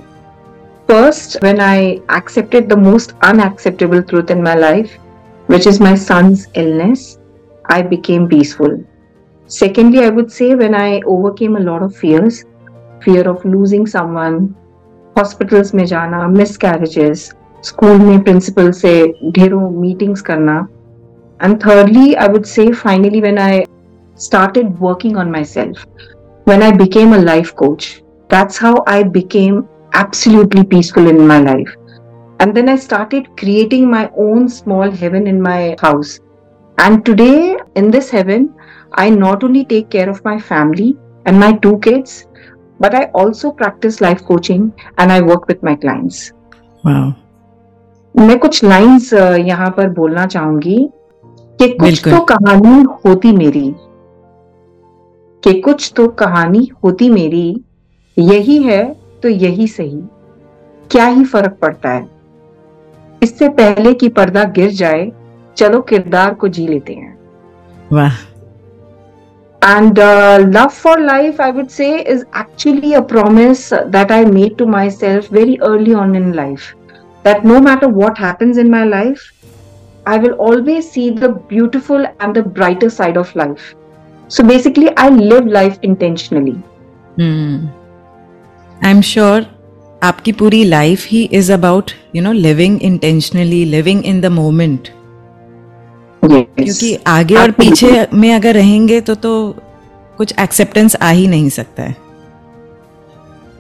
First, 0.88 1.38
when 1.42 1.60
I 1.60 2.02
accepted 2.10 2.68
the 2.68 2.76
most 2.78 3.14
unacceptable 3.22 4.04
truth 4.04 4.30
in 4.30 4.44
my 4.44 4.56
life, 4.56 4.98
which 5.48 5.66
is 5.66 5.80
my 5.80 5.96
son's 5.96 6.48
illness, 6.54 7.18
I 7.66 7.82
became 7.82 8.28
peaceful. 8.28 8.84
Secondly, 9.48 10.04
I 10.04 10.10
would 10.10 10.32
say 10.32 10.56
when 10.56 10.76
I 10.76 11.02
overcame 11.06 11.56
a 11.56 11.60
lot 11.60 11.82
of 11.82 11.96
fears, 11.96 12.46
fear 13.02 13.28
of 13.30 13.44
losing 13.46 13.86
someone, 13.88 14.56
hospitals 15.16 15.74
में 15.74 15.86
जाना, 15.86 16.28
miscarriages, 16.28 17.34
school 17.62 18.00
में 18.00 18.24
principal 18.24 18.72
से 18.74 18.94
ढेरों 19.32 19.72
meetings 19.82 20.22
करना, 20.22 20.68
and 21.42 21.62
thirdly, 21.64 22.16
I 22.18 22.28
would 22.28 22.46
say 22.46 22.72
finally 22.72 23.22
when 23.22 23.38
I 23.40 23.66
started 24.16 24.80
working 24.80 25.18
on 25.18 25.32
myself, 25.32 25.86
when 26.46 26.62
I 26.62 26.72
became 26.72 27.14
a 27.14 27.18
life 27.18 27.56
coach, 27.56 28.04
that's 28.30 28.58
how 28.58 28.84
I 28.88 29.04
became 29.04 29.68
absolutely 29.97 30.63
peaceful 30.65 31.09
in 31.09 31.27
my 31.27 31.41
life. 31.41 31.75
And 32.41 32.55
then 32.55 32.69
I 32.69 32.77
started 32.77 33.29
creating 33.37 33.91
my 33.91 34.11
own 34.17 34.49
small 34.49 34.91
heaven 34.91 35.27
in 35.27 35.41
my 35.41 35.75
house. 35.81 36.21
And 36.79 37.05
today, 37.05 37.57
in 37.75 37.91
this 37.91 38.11
heaven, 38.11 38.55
I 38.93 39.09
not 39.11 39.43
only 39.43 39.65
take 39.65 39.89
care 39.91 40.09
of 40.11 40.25
my 40.25 40.39
family 40.39 40.97
and 41.25 41.41
my 41.41 41.53
two 41.53 41.79
kids, 41.79 42.27
but 42.79 42.95
I 42.95 43.05
also 43.15 43.51
practice 43.51 44.01
life 44.01 44.23
coaching 44.25 44.73
and 44.99 45.11
I 45.11 45.23
work 45.23 45.49
with 45.49 45.63
my 45.63 45.77
clients. 45.77 46.33
Wow. 46.85 47.15
मैं 48.15 48.39
कुछ 48.39 48.63
lines 48.65 49.13
यहाँ 49.47 49.71
पर 49.77 49.89
बोलना 49.95 50.27
चाहूँगी 50.27 50.77
कि 51.61 51.69
कुछ 51.81 52.07
तो 52.09 52.21
कहानी 52.31 52.83
होती 53.05 53.33
मेरी 53.37 53.75
कि 55.43 55.53
कुछ 55.61 55.93
तो 55.97 56.07
कहानी 56.23 56.71
होती 56.85 57.09
मेरी 57.11 57.49
यही 58.19 58.63
है 58.63 58.83
तो 59.27 59.31
यही 59.31 59.67
सही। 59.67 60.01
क्या 60.91 61.05
ही 61.07 61.25
फ़र्क 61.25 61.57
पड़ता 61.63 61.91
है? 61.91 62.07
इससे 63.23 63.49
पहले 63.51 63.93
कि 63.95 64.09
पर्दा 64.09 64.43
गिर 64.57 64.71
जाए 64.71 65.11
चलो 65.57 65.81
किरदार 65.83 66.35
को 66.35 66.49
जी 66.49 66.67
लेते 66.69 66.93
हैं। 66.95 67.15
And 69.63 69.99
love 70.55 70.69
for 70.83 71.01
life 71.01 71.41
I 71.41 71.53
would 71.53 71.69
say 71.69 71.89
is 71.99 72.23
actually 72.39 72.93
a 72.93 73.01
promise 73.13 73.73
that 73.75 74.13
I 74.13 74.25
made 74.27 74.57
to 74.59 74.67
myself 74.91 75.33
very 75.33 75.57
early 75.63 75.95
on 75.95 76.15
in 76.17 76.33
life 76.35 76.73
that 77.25 77.45
no 77.45 77.59
matter 77.61 77.87
what 77.95 78.19
happens 78.19 78.59
in 78.59 78.71
my 78.71 78.89
life 78.89 79.23
I 80.09 80.19
will 80.19 80.33
always 80.43 80.85
see 80.85 81.11
the 81.11 81.31
beautiful 81.49 82.07
and 82.23 82.35
the 82.35 82.47
brighter 82.49 82.89
side 82.99 83.19
of 83.19 83.33
life 83.39 83.75
so 84.31 84.45
basically 84.45 84.89
I 84.99 85.11
live 85.11 85.47
life 85.49 85.79
intentionally 85.83 86.57
I 88.85 88.91
am 88.91 89.01
sure 89.01 89.47
आपकी 90.03 90.33
पूरी 90.33 90.65
life 90.65 91.07
he 91.07 91.23
is 91.23 91.53
about 91.53 91.91
you 92.17 92.23
know 92.23 92.33
living 92.33 92.83
intentionally 92.83 93.65
living 93.65 94.05
in 94.05 94.21
the 94.21 94.27
moment 94.27 94.89
क्योंकि 96.25 96.99
आगे 97.07 97.35
और 97.35 97.51
पीछे 97.51 98.07
में 98.15 98.35
अगर 98.35 98.55
रहेंगे 98.55 99.01
तो 99.01 99.15
तो 99.15 99.57
कुछ 100.19 100.35
एक्सेप्टेंस 100.41 100.97
आ 100.97 101.11
ही 101.11 101.27
नहीं 101.27 101.49
सकता 101.49 101.83
है। 101.83 101.97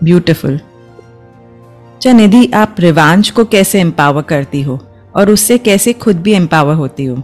ब्यूटिफुल 0.04 0.56
अच्छा 0.56 2.12
निधि 2.12 2.50
आप 2.54 2.76
रिवांश 2.78 3.30
को 3.30 3.44
कैसे 3.44 3.80
एम्पावर 3.80 4.22
करती 4.22 4.62
हो? 4.62 4.80
और 5.16 5.30
उससे 5.30 5.58
कैसे 5.58 5.92
खुद 5.92 6.16
भी 6.16 6.32
एम्पावर 6.32 6.74
होती 6.74 7.04
हो? 7.04 7.22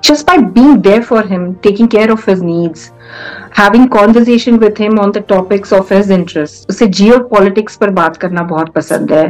Just 0.00 0.26
by 0.26 0.38
being 0.38 0.80
there 0.82 1.02
for 1.02 1.22
him, 1.22 1.58
taking 1.60 1.88
care 1.88 2.10
of 2.10 2.24
his 2.24 2.42
needs, 2.42 2.92
having 3.52 3.88
conversation 3.88 4.58
with 4.58 4.78
him 4.78 4.98
on 4.98 5.12
the 5.12 5.20
topics 5.20 5.72
of 5.72 5.88
his 5.88 6.10
interest. 6.10 6.68
उसे 6.68 6.86
geopolitics 7.00 7.76
पर 7.76 7.90
बात 7.90 8.16
करना 8.16 8.42
बहुत 8.52 8.72
पसंद 8.74 9.12
है 9.12 9.26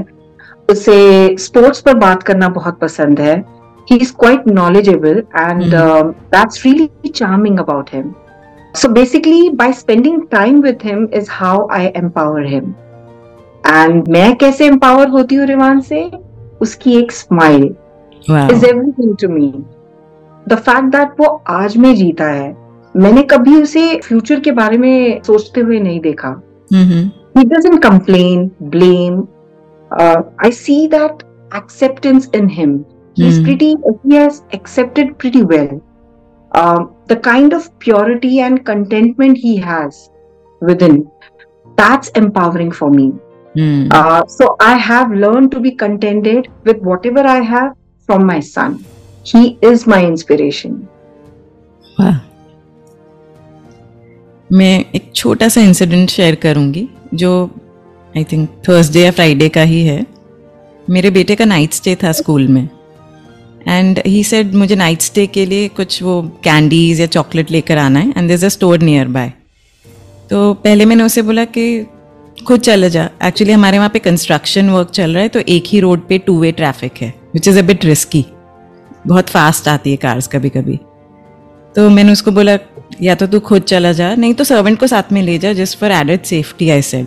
उसे 0.70 0.98
sports 1.46 1.80
पर 1.80 1.94
बात 1.94 2.22
करना 2.22 2.48
बहुत 2.48 2.78
पसंद 2.80 3.20
है 3.20 3.42
he 3.86 3.96
is 4.00 4.10
quite 4.12 4.46
knowledgeable 4.46 5.20
and 5.34 5.74
um, 5.74 6.14
that's 6.30 6.64
really 6.64 7.10
charming 7.12 7.58
about 7.58 7.88
him 7.88 8.14
so 8.74 8.88
basically 8.88 9.48
by 9.50 9.70
spending 9.72 10.28
time 10.28 10.60
with 10.60 10.80
him 10.80 11.08
is 11.12 11.28
how 11.28 11.66
I 11.78 11.80
empower 12.02 12.42
him 12.42 12.74
and 13.64 14.08
मैं 14.08 14.36
कैसे 14.36 14.68
empower 14.68 15.08
होती 15.10 15.34
हूँ 15.34 15.46
रिवान 15.46 15.80
से 15.90 16.10
उसकी 16.62 16.96
एक 16.98 17.12
smile 17.12 17.68
वाह 18.30 18.48
is 18.48 18.64
everything 18.72 19.16
to 19.24 19.28
The 20.48 20.56
fact 20.56 20.90
that 20.92 21.18
वो 21.20 21.26
आज 21.48 21.76
में 21.76 21.94
जीता 21.96 22.24
है 22.32 22.54
मैंने 22.96 23.22
कभी 23.30 23.60
उसे 23.62 23.96
फ्यूचर 24.04 24.40
के 24.40 24.52
बारे 24.52 24.78
में 24.78 25.22
सोचते 25.26 25.60
हुए 25.60 25.80
नहीं 25.80 26.00
देखा 26.00 26.28
हम्म 26.72 27.10
he 27.36 27.44
doesn't 27.50 27.80
complain 27.82 28.40
blame 28.72 29.18
uh, 29.90 30.22
i 30.46 30.50
see 30.60 30.78
that 30.94 31.22
acceptance 31.60 32.26
in 32.38 32.48
him 32.48 32.72
he's 33.16 33.38
Hmm. 33.38 33.44
pretty 33.44 33.68
he 34.04 34.16
has 34.16 34.42
accepted 34.58 35.16
pretty 35.18 35.42
well 35.52 35.70
um, 36.52 36.90
the 37.06 37.16
kind 37.28 37.52
of 37.52 37.68
purity 37.78 38.40
and 38.40 38.64
contentment 38.66 39.38
he 39.38 39.56
has 39.56 40.00
within 40.62 40.98
that's 41.78 42.08
empowering 42.22 42.72
for 42.80 42.90
me 42.90 43.10
hmm 43.56 43.88
uh, 43.98 44.22
so 44.26 44.56
I 44.60 44.74
have 44.88 45.12
learned 45.26 45.52
to 45.52 45.60
be 45.60 45.70
contented 45.84 46.48
with 46.64 46.82
whatever 46.90 47.26
I 47.26 47.40
have 47.52 47.70
from 48.08 48.26
my 48.26 48.40
son. 48.40 48.76
He 49.34 49.40
is 49.40 49.78
my 49.88 49.98
inspiration. 49.98 50.72
वाह। 52.00 52.18
मैं 54.52 54.84
एक 54.94 55.10
छोटा 55.14 55.48
सा 55.48 55.60
incident 55.60 56.10
share 56.10 56.34
करूँगी, 56.34 56.88
जो 57.14 57.50
I 58.16 58.24
think 58.24 58.48
Thursday 58.68 59.00
या 59.00 59.10
Friday 59.10 59.48
का 59.48 59.62
ही 59.62 59.84
है। 59.84 60.06
मेरे 60.90 61.10
बेटे 61.10 61.34
का 61.34 61.44
नाइट 61.44 61.72
स्टे 61.72 61.94
था 61.94 62.12
स्कूल 62.12 62.48
में। 62.48 62.68
एंड 63.68 64.02
ही 64.06 64.24
सेड 64.24 64.54
मुझे 64.54 64.74
नाइट 64.74 65.00
स्टे 65.00 65.26
के 65.26 65.46
लिए 65.46 65.68
कुछ 65.68 66.02
वो 66.02 66.22
कैंडीज 66.44 67.00
या 67.00 67.06
चॉकलेट 67.06 67.50
लेकर 67.50 67.78
आना 67.78 67.98
है 67.98 68.10
and 68.10 68.28
there's 68.28 68.44
a 68.44 68.48
store 68.48 68.78
nearby 69.08 69.32
तो 70.30 70.54
पहले 70.54 70.84
मैंने 70.84 71.02
उसे 71.02 71.22
बोला 71.22 71.44
कि, 71.44 71.86
खुद 72.46 72.60
चले 72.60 72.90
जा। 72.90 73.10
एक्चुअली 73.24 73.52
हमारे 73.52 73.78
वहाँ 73.78 73.90
पे 73.90 73.98
कंस्ट्रक्शन 73.98 74.70
वर्क 74.70 74.90
चल 74.90 75.10
रहा 75.10 75.22
है 75.22 75.28
तो 75.28 75.40
एक 75.40 75.64
ही 75.66 75.80
रोड 75.80 76.08
पे 76.08 76.18
टू 76.18 76.40
वे 76.40 76.52
ट्रैफ़िक 76.52 76.92
है 77.00 77.14
which 77.34 77.48
is 77.48 77.58
a 77.58 77.62
bit 77.62 77.84
risky 77.84 78.26
बहुत 79.04 79.28
फास्ट 79.28 79.68
आती 79.68 79.90
है 79.90 79.96
कार्स 79.96 80.26
कभी 80.26 80.48
कभी 80.48 80.78
तो 81.74 81.88
मैंने 81.90 82.12
उसको 82.12 82.30
बोला, 82.30 82.56
या 83.02 83.14
तो 83.14 83.26
तू 83.26 83.40
खुद 83.40 83.62
चला 83.62 83.92
जा, 83.92 84.14
नहीं 84.14 84.34
तो 84.34 84.44
सर्वेंट 84.44 84.78
को 84.80 84.86
साथ 84.86 85.12
में 85.12 85.22
ले 85.22 85.38
जा 85.38 85.52
just 85.52 85.78
for 85.78 85.92
added 85.92 86.22
safety 86.24 86.70
I 86.70 86.82
said 86.82 87.06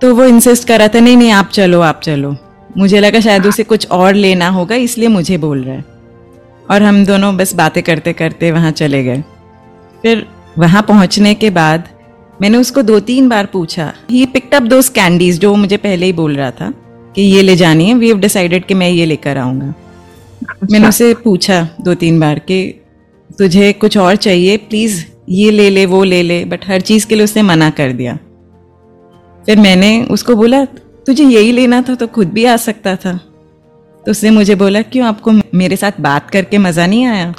तो 0.00 0.14
वो 0.14 0.24
इंसिस्ट 0.24 0.66
कर 0.68 0.78
रहा 0.78 0.88
था, 0.88 1.00
नहीं 1.00 1.16
नहीं, 1.16 1.30
आप 1.32 1.48
चलो 1.48 1.80
आप 1.80 2.00
चलो। 2.00 2.36
मुझे 2.76 3.00
लगा 3.00 3.20
शायद 3.20 3.46
उसे 3.46 3.62
कुछ 3.64 3.86
और 3.88 4.14
लेना 4.14 4.48
होगा, 4.48 4.76
इसलिए 4.76 5.08
मुझे 5.08 5.38
बोल 5.38 5.62
रहा 5.64 5.74
है। 5.74 5.84
और 6.70 6.82
हम 6.82 7.04
दोनों 7.06 7.36
बस 7.36 7.54
बातें 7.54 7.82
करते 7.82 8.12
करते 8.12 8.50
वहाँ 8.52 8.70
चले 8.72 9.02
गए। 9.04 9.22
फिर 10.02 10.26
वहाँ 10.58 10.82
पहुँचने 10.82 11.34
के 11.34 11.50
बाद 11.50 11.88
मैंने 12.40 12.58
उसको 12.58 12.82
दो 12.82 13.00
तीन 13.00 13.28
बार 13.28 13.46
पूछा। 13.46 13.92
He 14.10 14.24
picked 14.26 14.54
up 14.54 14.62
those 14.64 14.88
candies 14.90 15.40
जो 15.40 15.54
मुझे 15.56 15.76
पहले 15.76 16.06
ही 16.06 16.12
बोल 16.12 16.36
रहा 16.36 16.50
था 16.50 16.72
कि 17.14 17.22
ये 17.22 17.42
ले 17.42 17.56
जानी 17.56 17.88
है। 17.88 17.94
वी 17.94 18.08
हैव 18.08 18.18
डिसाइडेड 18.18 18.64
कि 18.64 18.74
मैं 18.74 18.88
ये 18.88 19.06
लेकर 19.06 19.38
आऊँगा। 19.38 19.72
मैंने 20.72 20.88
उसे 20.88 21.12
पूछा 21.14 21.62
दो 21.80 21.94
तीन 21.94 22.20
बार 22.20 22.38
कि 22.38 22.60
तुझे 23.38 23.72
कुछ 23.72 23.96
और 23.98 24.16
चाहिए 24.16 24.56
प्लीज़ 24.68 25.04
ये 25.28 25.50
ले 25.50 25.68
ले 25.70 25.84
वो 25.86 26.02
ले 26.04 26.22
ले 26.22 26.44
बट 26.44 26.66
हर 26.68 26.80
चीज़ 26.80 27.06
के 27.06 27.14
लिए 27.14 27.24
उसने 27.24 27.42
मना 27.42 27.70
कर 27.70 27.92
दिया 27.92 28.18
फिर 29.44 29.58
मैंने 29.60 29.90
उसको 30.10 30.36
बोला 30.36 30.64
तुझे 31.06 31.24
यही 31.24 31.52
लेना 31.52 31.80
था 31.82 31.94
तो 31.94 32.06
खुद 32.06 32.28
भी 32.28 32.44
आ 32.44 32.56
सकता 32.56 32.94
था 32.96 33.16
तो 34.04 34.10
उसने 34.10 34.30
मुझे 34.30 34.54
बोला 34.54 34.82
क्यों 34.82 35.06
आपको 35.06 35.32
मेरे 35.54 35.76
साथ 35.76 36.00
बात 36.00 36.30
करके 36.30 36.58
मज़ा 36.58 36.86
नहीं 36.86 37.04
आया 37.06 37.34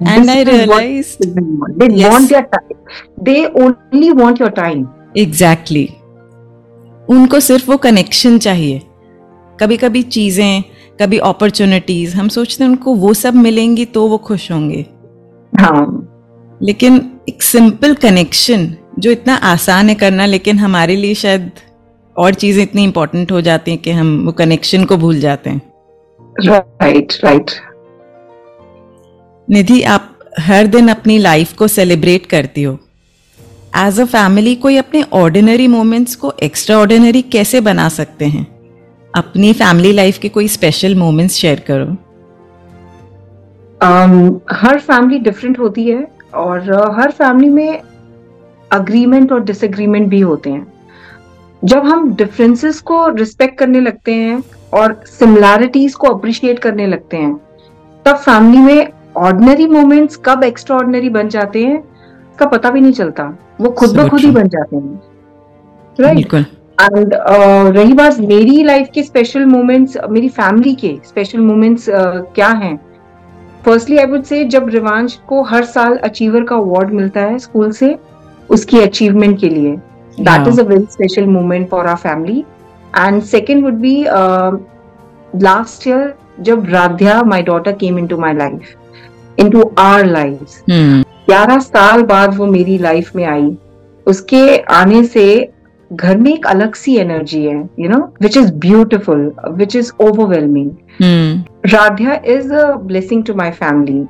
and 0.00 0.30
I 0.30 0.44
This 0.44 0.48
realise 0.48 1.16
children 1.16 1.50
want. 1.60 1.78
They 1.78 1.88
Yes. 1.94 2.12
want 2.12 2.28
their 2.28 2.44
time. 2.46 2.78
They 3.28 3.38
only 3.60 4.10
want 4.20 4.40
your 4.40 4.50
time. 4.58 4.84
Exactly 5.18 5.88
उनको 7.08 7.40
सिर्फ़ 7.40 7.70
वो 7.70 7.76
कनेक्शन 7.76 8.38
चाहिए 8.38 8.80
कभी 9.58 9.76
कभी 9.76 10.02
चीज़ें 10.02 10.62
कभी 11.00 11.18
अपॉर्चुनिटीज़ 11.18 12.16
हम 12.16 12.28
सोचते 12.28 12.64
हैं 12.64 12.70
उनको 12.70 12.94
वो 12.94 13.12
सब 13.14 13.34
मिलेंगी 13.34 13.84
तो 13.84 14.06
वो 14.08 14.18
खुश 14.18 14.50
होंगे। 14.52 14.84
हाँ। 15.52 16.58
लेकिन 16.60 17.00
एक 17.28 17.42
सिंपल 17.42 17.94
कनेक्शन 17.94 18.74
जो 18.98 19.10
इतना 19.10 19.34
आसान 19.44 19.88
है 19.88 19.94
करना 19.94 20.26
लेकिन 20.26 20.58
हमारे 20.58 20.96
लिए 20.96 21.14
शायद 21.14 21.50
और 22.16 22.34
चीज़ें 22.34 22.62
इतनी 22.62 22.84
इंपॉर्टेंट 22.84 23.32
हो 23.32 23.40
जाती 23.40 23.70
हैं 23.70 23.80
कि 23.80 23.90
हम 23.90 24.16
वो 24.26 24.32
कनेक्शन 24.32 24.84
को 24.84 24.96
भूल 24.96 25.20
जाते 25.20 25.50
हैं। 25.50 25.60
राइट 26.36 27.12
राइट 27.24 27.50
निधि 29.48 29.82
आप 29.82 30.18
हर 30.40 30.66
दिन 30.66 30.88
अपनी 30.88 31.18
लाइफ 31.18 31.52
को 31.52 31.68
सेलिब्रेट 31.68 32.26
करती 32.26 32.62
हो। 32.62 32.78
एज 33.76 34.00
अ 34.00 34.04
फैमिली 34.04 34.54
कोई 34.54 34.76
अपने 34.76 35.02
ऑर्डिनरी 35.12 35.66
मोमेंट्स 35.68 36.14
को 36.16 36.32
एक्स्ट्रा 36.42 36.78
ऑर्डिनरी 36.78 37.22
कैसे 37.22 37.60
बना 37.60 37.88
सकते 37.88 38.24
हैं? 38.24 38.46
अपनी 39.16 39.52
फैमिली 39.52 39.92
लाइफ 39.92 40.18
के 40.18 40.28
कोई 40.28 40.48
स्पेशल 40.48 40.94
मोमेंट्स 40.94 41.34
शेयर 41.34 41.60
करो। 41.70 41.86
Um, 43.80 44.40
हर 44.52 44.78
फैमिली 44.78 45.18
डिफरेंट 45.18 45.58
होती 45.58 45.84
है 45.88 46.06
और 46.34 46.60
uh, 46.60 46.94
हर 46.98 47.10
फैमिली 47.10 47.48
में 47.48 47.80
अग्रीमेंट 48.70 49.32
और 49.32 49.44
डिसएग्रीमेंट 49.44 50.08
भी 50.08 50.20
होते 50.20 50.50
हैं। 50.50 50.66
जब 51.62 51.84
हम 51.84 52.14
डिफरेंसेस 52.14 52.80
को 52.80 53.06
रिस्पेक्ट 53.08 53.58
करने 53.58 53.80
लगते 53.80 54.14
हैं 54.14 54.42
और 54.74 55.00
सिमिलैरिटीज 55.06 55.94
को 55.94 56.08
अप्रिशिएट 56.08 56.58
करने 56.58 56.86
लगते 56.86 57.16
हैं 57.16 57.34
तब 58.06 58.16
फैमिली 58.16 58.58
में 58.58 58.88
ऑर्डिनरी 59.16 59.66
मोमेंट्स 59.66 60.20
कब 60.24 60.44
एक्स्ट्रा 60.44 60.76
ऑर्डिनरी 60.76 61.08
बन 61.08 61.28
जाते 61.28 61.64
हैं 61.64 61.82
का 62.38 62.46
पता 62.46 62.70
भी 62.70 62.80
नहीं 62.80 62.92
चलता। 62.92 63.24
वो 63.60 63.70
खुद 63.70 63.96
ब 63.96 64.08
खुद 64.08 64.20
ही 64.20 64.30
बन 64.30 64.48
जाते 64.48 64.76
हैं। 64.76 65.00
राइट 66.00 66.34
एंड 66.80 67.14
uh, 67.14 67.74
रही 67.76 67.92
बात 67.92 68.18
मेरी 68.20 68.62
लाइफ 68.64 68.88
के 68.94 69.02
स्पेशल 69.02 69.44
मोमेंट्स 69.46 69.96
मेरी 70.10 70.28
फैमिली 70.28 70.74
के 70.74 70.96
स्पेशल 71.06 71.40
मोमेंट्स 71.40 71.88
uh, 71.90 72.34
क्या 72.34 72.48
हैं? 72.62 72.76
फर्स्टली 73.64 73.96
आई 73.98 74.06
वुड 74.06 74.22
से 74.22 74.44
जब 74.44 74.68
रिवांश 74.68 75.14
को 75.28 75.42
हर 75.42 75.64
साल 75.64 75.96
अचीवर 76.04 76.44
का 76.44 76.56
अवार्ड 76.56 76.92
मिलता 76.94 77.20
है 77.20 77.38
स्कूल 77.38 77.70
से 77.72 77.96
उसकी 78.50 78.80
अचीवमेंट 78.80 79.38
के 79.40 79.48
लिए। 79.48 79.76
That 80.18 80.48
is 80.48 80.60
a 80.60 80.64
very 80.64 80.84
special 80.90 81.26
moment 81.28 81.68
for 81.70 81.86
our 81.86 81.96
family 81.96 82.44
and 82.98 83.22
second 83.22 83.64
would 83.64 83.74
be 83.80 83.96
last 85.42 85.86
year 85.88 86.14
जब 86.40 86.66
Radhya 86.70 87.22
my 87.22 87.42
daughter 87.42 87.72
came 87.72 87.98
into 88.06 88.16
my 88.18 88.34
life 88.34 89.40
into 89.50 89.70
our 89.78 90.06
life 90.06 90.62
ग्यारह 90.70 91.58
साल 91.58 92.02
बाद 92.06 92.36
वो 92.36 92.46
मेरी 92.46 92.78
लाइफ 92.78 93.14
में 93.16 93.24
आई। 93.24 93.56
उसके 94.06 94.56
आने 94.56 95.04
से 95.04 95.26
घर 95.92 96.16
में 96.16 96.32
एक 96.32 96.46
अलग 96.46 96.74
सी 96.74 96.96
एनर्जी 96.96 97.44
है 97.44 97.56
you 97.80 97.88
know 97.88 97.98
which 98.22 98.36
is 98.36 98.52
beautiful 98.54 99.32
which 99.50 99.76
is 99.76 99.92
overwhelming 100.00 100.70
Radhya 101.66 102.20
is 102.26 102.52
a 102.52 102.72
blessing 102.76 103.24
to 103.24 103.34
my 103.34 103.50
family 103.50 104.04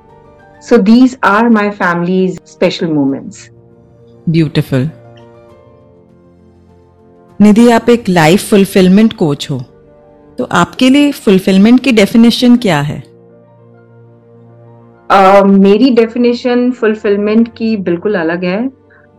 so 0.63 0.77
these 0.77 1.19
are 1.25 1.49
my 1.49 1.71
family's 1.71 2.39
special 2.47 2.87
moments 2.87 3.51
beautiful 4.29 4.91
Nidhi 7.41 7.69
आप 7.71 7.89
एक 7.91 8.09
लाइफ 8.09 8.51
फुलफिलमेंट 8.51 9.13
कोच 9.13 9.51
हो। 9.51 9.59
तो 10.39 10.45
आपके 10.53 10.89
लिए 10.91 11.13
फुलफिलमेंट 11.13 11.81
की 11.81 11.93
डेफिनेशन 11.93 12.57
क्या 12.57 12.81
है? 12.81 13.03
Uh, 15.11 15.45
मेरी 15.47 15.91
डेफिनेशन 15.91 16.71
फुलफिलमेंट 16.71 17.49
की 17.57 17.77
बिल्कुल 17.77 18.15
अलग 18.15 18.45
है। 18.45 18.59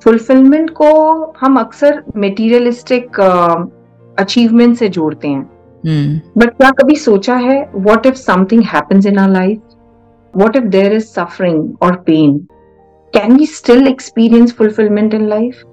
फुलफिलमेंट 0.03 0.69
को 0.69 0.89
हम 1.39 1.59
अक्सर 1.59 2.03
मेटीरियलिस्टिक 2.15 3.19
अचीवमेंट 4.19 4.73
uh, 4.73 4.79
से 4.79 4.89
जोड़ते 4.89 5.27
हैं। 5.27 5.43
But 6.37 6.43
hmm. 6.43 6.57
क्या 6.57 6.71
कभी 6.71 6.95
सोचा 6.95 7.35
है 7.35 7.71
what 7.75 8.05
if 8.05 8.15
something 8.15 8.63
happens 8.63 9.05
in 9.05 9.17
our 9.17 9.29
life 9.29 9.61
what 10.33 10.55
if 10.55 10.63
there 10.63 10.93
is 10.93 11.05
suffering 11.05 11.73
और 11.81 11.95
pain 11.95 12.37
can 13.13 13.35
we 13.37 13.45
still 13.45 13.87
experience 13.87 14.53
fulfilment 14.53 15.13
in 15.13 15.27
life 15.27 15.63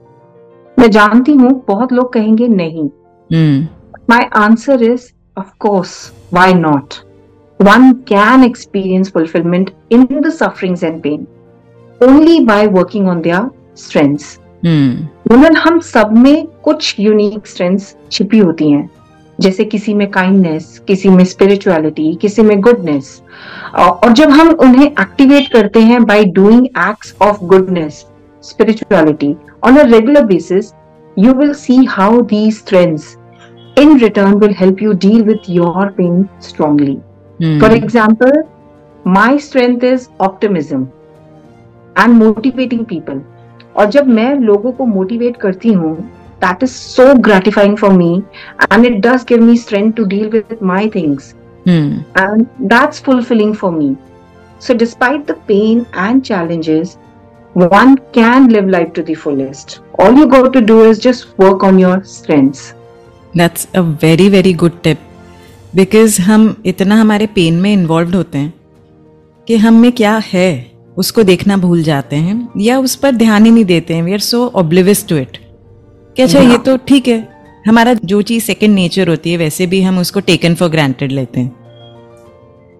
मैं 0.78 0.90
जानती 0.90 1.32
हूँ 1.32 1.64
बहुत 1.68 1.92
लोग 1.92 2.12
कहेंगे 2.12 2.48
नहीं। 2.48 2.88
My 4.10 4.24
answer 4.36 4.82
is 4.82 5.10
of course 5.38 6.12
why 6.32 6.54
not 6.54 6.94
one 7.60 7.92
can 8.08 8.44
experience 8.44 9.10
fulfilment 9.12 9.70
in 9.90 10.06
the 10.20 10.30
sufferings 10.30 10.84
and 10.84 11.02
pain 11.02 11.26
only 12.00 12.40
by 12.40 12.66
working 12.66 13.08
on 13.08 13.20
their 13.20 13.50
strengths 13.76 14.38
women 15.30 15.56
हम 15.56 15.78
सब 15.80 16.12
में 16.18 16.46
कुछ 16.64 16.94
यूनिक 17.00 17.46
स्ट्रेंथ्स 17.46 17.94
छिपी 18.12 18.38
होती 18.38 18.70
हैं 18.70 18.88
जैसे 19.40 19.64
किसी 19.64 19.94
में 19.94 20.10
काइंडनेस 20.10 20.78
किसी 20.88 21.08
में 21.08 21.24
स्पिरिचुअलिटी 21.24 22.14
किसी 22.14 22.42
में 22.42 22.60
गुडनेस 22.60 23.20
और 23.78 24.12
जब 24.12 24.30
हम 24.30 24.50
उन्हें 24.66 24.86
एक्टिवेट 24.86 25.52
करते 25.52 25.80
हैं 25.80 26.04
by 26.04 26.24
doing 26.24 26.66
acts 26.66 27.14
of 27.22 27.44
goodness 27.44 28.04
spirituality 28.42 29.34
on 29.64 29.76
a 29.76 29.84
regular 29.90 30.24
basis 30.24 30.72
you 31.18 31.32
will 31.34 31.52
see 31.54 31.84
how 31.84 32.20
the 32.32 32.50
strengths 32.52 33.16
in 33.76 33.98
return 33.98 34.38
will 34.38 34.54
help 34.54 34.80
you 34.80 34.94
deal 34.94 35.24
with 35.24 35.48
your 35.48 35.90
pain 35.90 36.28
strongly. 36.38 37.00
Mm. 37.40 37.58
For 37.60 37.74
example, 37.74 38.32
my 39.04 39.36
strength 39.36 39.82
is 39.82 40.08
optimism 40.20 40.92
and 41.96 42.18
motivating 42.18 42.84
people. 42.86 43.24
और 43.76 43.90
जब 43.90 44.08
मैं 44.08 44.34
लोगों 44.40 44.72
को 44.72 44.86
motivate 44.86 45.36
करती 45.36 45.72
हूँ 45.72 45.96
that 46.40 46.62
is 46.62 46.70
so 46.70 47.14
gratifying 47.20 47.76
for 47.76 47.92
me 47.92 48.12
and 48.72 48.86
it 48.86 49.00
does 49.06 49.24
give 49.28 49.42
me 49.42 49.56
strength 49.58 49.92
to 49.92 50.04
deal 50.04 50.28
with 50.30 50.56
my 50.62 50.88
things 50.94 51.34
and 51.68 52.46
that's 52.62 53.02
fulfilling 53.04 53.54
for 53.54 53.72
me 53.72 53.94
so 54.60 54.74
despite 54.74 55.26
the 55.30 55.36
pain 55.48 55.86
and 55.96 56.22
challenges 56.22 56.96
one 57.54 57.96
can 58.12 58.48
live 58.48 58.68
life 58.68 58.92
to 58.94 59.02
the 59.02 59.14
fullest. 59.14 59.80
All 59.94 60.12
you 60.12 60.26
got 60.26 60.52
to 60.54 60.60
do 60.60 60.82
is 60.82 60.98
just 60.98 61.38
work 61.38 61.62
on 61.62 61.78
your 61.78 62.02
strengths. 62.04 62.74
That's 63.32 63.68
a 63.74 63.82
very 63.82 64.28
very 64.28 64.52
good 64.54 64.82
tip. 64.82 64.98
Because 65.74 66.20
हम 66.22 66.54
इतना 66.66 67.00
हमारे 67.00 67.26
pain 67.34 67.54
में 67.60 67.72
involve 67.72 68.14
होते 68.16 68.38
हैं 68.38 68.52
कि 69.46 69.56
हम 69.56 69.80
में 69.82 69.90
क्या 69.92 70.16
है 70.24 70.50
उसको 70.96 71.22
देखना 71.22 71.56
भूल 71.56 71.82
जाते 71.82 72.16
हैं 72.16 72.48
या 72.60 72.78
उस 72.78 72.94
पर 72.96 73.14
ध्यान 73.16 73.44
ही 73.44 73.50
नहीं 73.50 73.64
देते 73.64 73.94
हैं। 73.94 74.02
We 74.02 74.12
are 74.12 74.18
so 74.20 74.46
oblivious 74.56 75.06
to 75.08 75.16
it 75.16 75.38
कि 76.16 76.22
अच्छा 76.22 76.40
ये 76.40 76.58
तो 76.58 76.76
ठीक 76.88 77.08
है। 77.08 77.18
हमारा 77.66 77.94
जो 78.04 78.20
चीज़ 78.22 78.44
सेकेंड 78.44 78.74
नेचर 78.74 79.08
होती 79.08 79.30
है 79.30 79.36
वैसे 79.36 79.66
भी 79.66 79.80
हम 79.82 79.98
उसको 79.98 80.20
टेकन 80.22 80.54
फॉर 80.54 80.68
ग्रांटेड 80.70 81.12
लेते 81.12 81.40
हैं। 81.40 81.52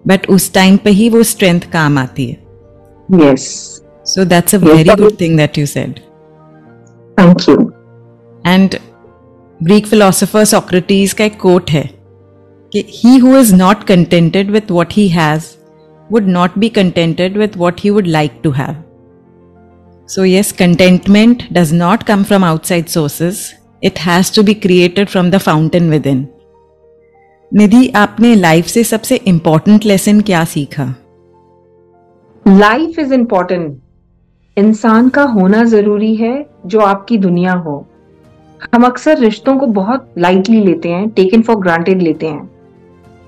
बट 0.05 0.29
उस 0.29 0.51
टाइम 0.53 0.77
पे 0.77 0.89
ही 0.89 1.09
वो 1.09 1.23
स्ट्रेंथ 1.23 1.61
काम 1.71 1.97
आती 1.97 2.25
है। 2.25 2.37
Yes 3.23 3.47
so 4.05 4.25
that's 4.25 4.55
a 4.55 4.57
very 4.57 4.95
good 4.95 5.19
thing 5.21 5.37
that 5.37 5.57
you 5.57 5.65
said 5.65 5.99
thank 7.17 7.49
you 7.49 7.55
and 8.45 8.75
Greek 9.59 9.87
philosopher 9.87 10.43
Socrates 10.45 11.13
का 11.13 11.25
एक 11.25 11.39
कोट 11.39 11.71
है 11.71 11.89
कि 12.71 12.85
he 12.89 13.17
who 13.17 13.37
is 13.37 13.53
not 13.55 13.83
contented 13.83 14.51
with 14.51 14.71
what 14.71 14.93
he 14.93 15.07
has 15.09 15.45
would 16.09 16.27
not 16.27 16.59
be 16.59 16.69
contented 16.69 17.35
with 17.35 17.55
what 17.55 17.79
he 17.79 17.91
would 17.91 18.07
like 18.07 18.41
to 18.43 18.51
have. 18.51 18.75
So, 20.05 20.23
yes, 20.23 20.51
contentment 20.51 21.51
does 21.51 21.73
not 21.73 22.05
come 22.05 22.23
from 22.23 22.43
outside 22.43 22.89
sources, 22.89 23.55
it 23.81 23.97
has 23.99 24.29
to 24.31 24.43
be 24.43 24.55
created 24.55 25.09
from 25.09 25.31
the 25.31 25.39
fountain 25.39 25.89
within. 25.89 26.25
निधि 27.51 27.87
आपने 27.95 28.33
life 28.35 28.65
से 28.65 28.83
सबसे 28.83 29.15
important 29.27 29.85
lesson 29.85 30.21
क्या 30.21 30.43
सीखा 30.45 30.85
life 32.45 32.99
is 32.99 33.13
important 33.13 33.77
इंसान 34.57 35.09
का 35.09 35.23
होना 35.23 35.63
ज़रूरी 35.63 36.15
है 36.15 36.33
जो 36.65 36.79
आपकी 36.79 37.17
दुनिया 37.17 37.53
हो 37.53 37.85
हम 38.73 38.85
अक्सर 38.85 39.17
रिश्तों 39.19 39.57
को 39.59 39.67
बहुत 39.79 40.13
लाइटली 40.17 40.63
लेते 40.65 40.89
हैं 40.89 41.09
टेकन 41.09 41.41
फॉर 41.41 41.55
ग्रांटेड 41.55 42.01
लेते 42.01 42.27
हैं 42.27 42.49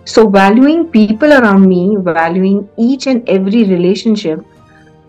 So, 0.07 0.25
valuing 0.29 0.85
people 0.87 1.33
around 1.33 1.67
me, 1.67 1.97
valuing 1.99 2.59
each 2.77 3.07
and 3.07 3.27
every 3.27 3.63
relationship 3.65 4.45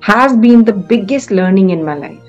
has 0.02 0.36
been 0.36 0.64
the 0.64 0.72
biggest 0.72 1.30
learning 1.30 1.70
in 1.70 1.84
my 1.84 1.94
life. 1.94 2.24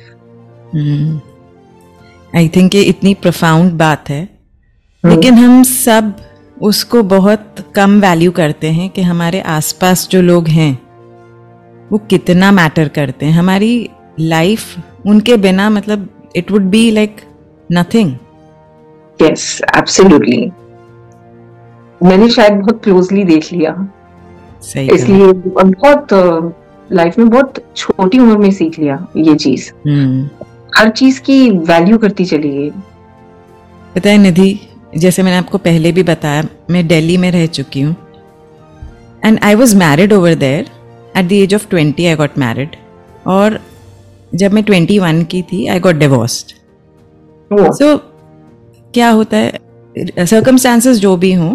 I 2.36 2.48
hmm. 2.48 2.56
Think 2.56 2.76
ये 2.76 2.82
इतनी 2.84 3.14
प्रोफाउंड 3.14 3.72
बात 3.78 4.10
है 4.10 4.28
hmm. 4.28 5.10
लेकिन 5.10 5.34
हम 5.34 5.64
सब 5.64 6.14
उसको 6.62 7.04
बहुत 7.16 7.66
कम 7.76 8.00
वैल्यू 8.02 8.32
करते 8.32 8.72
हैं 8.72 8.90
कि 8.90 9.02
हमारे 9.02 9.42
आसपास 9.56 10.08
जो 10.12 10.22
लोग 10.22 10.48
हैं 10.48 10.72
वो 11.92 11.98
कितना 12.10 12.52
मैटर 12.52 12.88
करते 12.88 13.26
हैं 13.26 13.34
हमारी 13.34 13.90
लाइफ 14.20 14.78
उनके 15.08 15.38
बिना 15.48 15.70
मतलब 15.70 16.08
it 16.36 16.52
would 16.52 16.70
be 16.70 16.90
like 16.92 17.22
nothing 17.72 18.16
yes 19.22 19.62
absolutely 19.78 20.52
मैंने 22.02 22.30
शायद 22.30 22.54
बहुत 22.54 22.84
क्लोजली 22.84 23.24
देख 23.24 23.52
लिया। 23.54 23.72
इसलिए 24.76 25.32
बहुत 25.34 26.08
लाइफ 26.90 27.18
में 27.20 27.30
बहुत 27.30 27.64
छोटी 27.76 28.20
उम्र 28.20 28.38
में 28.38 28.52
सीख 28.52 28.80
लिया 28.80 28.96
ये 29.18 29.36
चीज़। 29.36 29.72
हम्म। 29.88 30.46
हर 30.78 30.90
चीज़ 30.92 31.22
की 31.22 31.50
वैल्यू 31.50 31.98
करती 31.98 32.26
चली 32.26 32.50
गई। 32.50 32.70
पता 33.96 34.10
है 34.10 34.18
निधि 34.18 34.60
जैसे 34.98 35.24
मैंने 35.24 35.38
आपको 35.38 35.58
पहले 35.58 35.92
भी 35.92 36.04
बताया 36.04 36.44
मैं 36.70 36.88
दिल्ली 36.88 37.18
में 37.18 37.32
रह 37.32 37.46
चुकी 37.48 37.82
हूँ। 37.82 37.96
And 39.26 39.40
I 39.44 39.56
was 39.56 39.76
married 39.78 40.14
over 40.14 40.36
there 40.36 40.66
at 41.18 41.26
the 41.26 41.32
age 41.32 41.56
of 41.56 41.68
twenty 41.70 42.06
I 42.06 42.16
got 42.16 42.38
married 42.38 42.76
और 43.28 43.60
जब 44.36 44.54
मैं 44.54 44.64
ट्वेंटी 44.64 45.00
वन 45.00 45.24
की 45.24 45.42
थी 45.44 45.66
आई 45.68 45.80
गॉट 45.80 45.96
डिवोर्स्ड 45.96 46.54
सो 47.52 47.98
क्या 48.94 49.10
होता 49.10 49.38
है? 49.38 49.60
सर्कमस्टांसेस 49.96 50.98
जो 50.98 51.16
भी 51.18 51.34
हों 51.34 51.54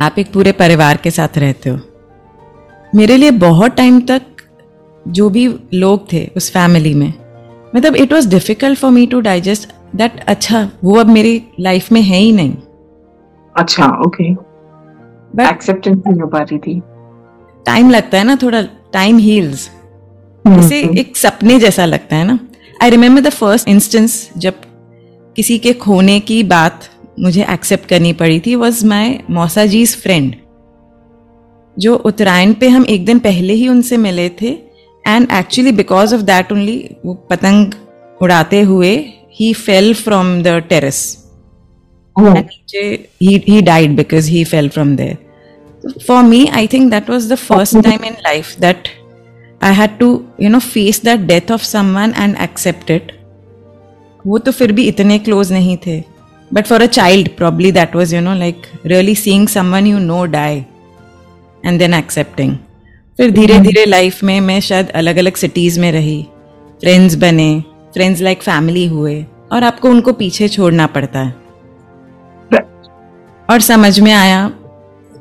आप 0.00 0.18
एक 0.18 0.32
पूरे 0.32 0.52
परिवार 0.52 0.96
के 0.96 1.10
साथ 1.10 1.38
रहते 1.38 1.70
हो। 1.70 1.78
मेरे 2.94 3.16
लिए 3.16 3.30
बहुत 3.30 3.76
टाइम 3.76 4.00
तक 4.00 4.22
जो 5.08 5.28
भी 5.30 5.46
लोग 5.74 6.12
थे 6.12 6.24
उस 6.36 6.50
फैमिली 6.50 6.94
में 6.94 7.12
मतलब 7.74 7.96
it 7.96 8.12
was 8.12 8.28
difficult 8.28 8.78
for 8.78 8.90
me 8.90 9.06
to 9.06 9.20
digest 9.20 9.68
that 9.96 10.20
अच्छा 10.28 10.68
वो 10.84 10.94
अब 11.00 11.08
मेरी 11.08 11.42
लाइफ 11.60 11.90
में 11.92 12.00
है 12.02 12.18
ही 12.18 12.32
नहीं। 12.32 12.54
अच्छा 13.54 13.86
ओके 14.06 14.30
एक्सेप्टेंस 15.42 16.02
नहीं 16.06 16.20
हो 16.20 16.26
पा 16.26 16.38
रही 16.40 16.58
थी। 16.58 16.80
टाइम 17.66 17.90
लगता 17.90 18.18
है 18.18 18.24
ना 18.24 18.36
थोड़ा 18.42 18.62
टाइम 18.92 19.18
हील्स 19.18 19.70
जैसे 20.44 20.80
एक 21.00 21.16
सपने 21.16 21.58
जैसा 21.60 21.84
लगता 21.84 22.16
है 22.16 22.24
ना। 22.26 22.38
I 22.82 22.90
remember 22.90 23.20
the 23.20 23.30
first 23.30 23.68
instance 23.68 24.30
जब 24.36 24.54
किसी 25.36 25.58
के 25.58 25.72
खोने 25.72 26.18
की 26.20 26.42
बात 26.44 26.88
मुझे 27.20 27.46
एक्सेप्ट 27.50 27.88
करनी 27.88 28.12
पड़ी 28.12 28.40
थी 28.40 28.54
वॉज़ 28.54 28.86
माई 28.86 29.18
मौसा 29.30 29.66
जीज 29.66 29.96
फ्रेंड 29.96 30.34
जो 31.78 31.96
उत्तरायण 31.96 32.52
पे 32.52 32.68
हम 32.68 32.84
एक 32.84 33.04
दिन 33.04 33.18
पहले 33.18 33.52
ही 33.52 33.68
उनसे 33.68 33.96
मिले 33.96 34.28
थे 34.28 34.46
and 35.06 35.28
actually 35.32 35.72
because 35.72 36.14
of 36.14 36.22
that 36.22 36.52
only 36.52 36.96
वो 37.04 37.14
पतंग 37.14 37.72
उड़ाते 38.22 38.60
हुए 38.60 38.96
ही 39.32 39.52
fell 39.52 39.94
from 39.94 40.42
the 40.42 40.46
terrace 40.46 41.16
died 43.62 43.96
because 43.96 44.30
he 44.30 44.44
fell 44.44 44.68
from 44.68 44.96
there 44.96 45.18
for 46.08 46.22
me 46.22 46.46
I 46.46 46.66
think 46.66 46.90
that 46.90 47.10
was 47.10 47.32
the 47.32 47.36
first 47.36 47.78
time 47.78 48.04
in 48.04 48.12
life 48.12 48.60
that 48.60 48.88
I 49.62 49.74
had 49.74 49.98
to 49.98 50.24
you 50.40 50.48
know 50.48 50.58
face 50.58 51.04
the 51.04 51.08
death 51.08 51.52
of 51.52 51.62
someone 51.62 52.14
and 52.18 52.36
accept 52.36 53.12
वो 54.26 54.38
तो 54.38 54.52
फिर 54.52 54.72
भी 54.72 54.84
इतने 54.84 55.18
close 55.18 55.52
नहीं 55.52 55.76
थे। 55.86 56.09
But 56.54 56.66
for 56.66 56.82
a 56.82 56.86
child 56.86 57.28
probably 57.28 57.72
that 57.72 57.96
was 57.96 58.14
you 58.14 58.20
know 58.20 58.34
like 58.34 58.62
really 58.86 59.14
seeing 59.14 59.48
someone 59.48 59.86
you 59.86 59.98
know 59.98 60.24
die 60.24 60.64
and 61.66 61.78
then 61.78 61.94
accepting 61.94 62.56
फिर 63.16 63.30
धीरे 63.30 63.58
धीरे 63.58 63.84
लाइफ 63.84 64.22
में 64.24 64.40
मैं 64.40 64.60
शायद 64.60 64.90
अलग 64.90 65.16
अलग 65.16 65.34
सिटीज़ 65.34 65.80
में 65.80 65.92
रही 65.92 66.22
फ्रेंड्स 66.80 67.14
बने 67.14 67.64
फ्रेंड्स 67.94 68.20
लाइक 68.20 68.42
फैमिली 68.42 68.86
हुए 68.86 69.26
और 69.52 69.64
आपको 69.64 69.88
उनको 69.88 70.12
पीछे 70.12 70.48
छोड़ना 70.48 70.86
पड़ता 70.86 71.20
है। 71.20 71.34
और 73.50 73.60
समझ 73.60 74.00
में 74.00 74.12
आया 74.12 74.48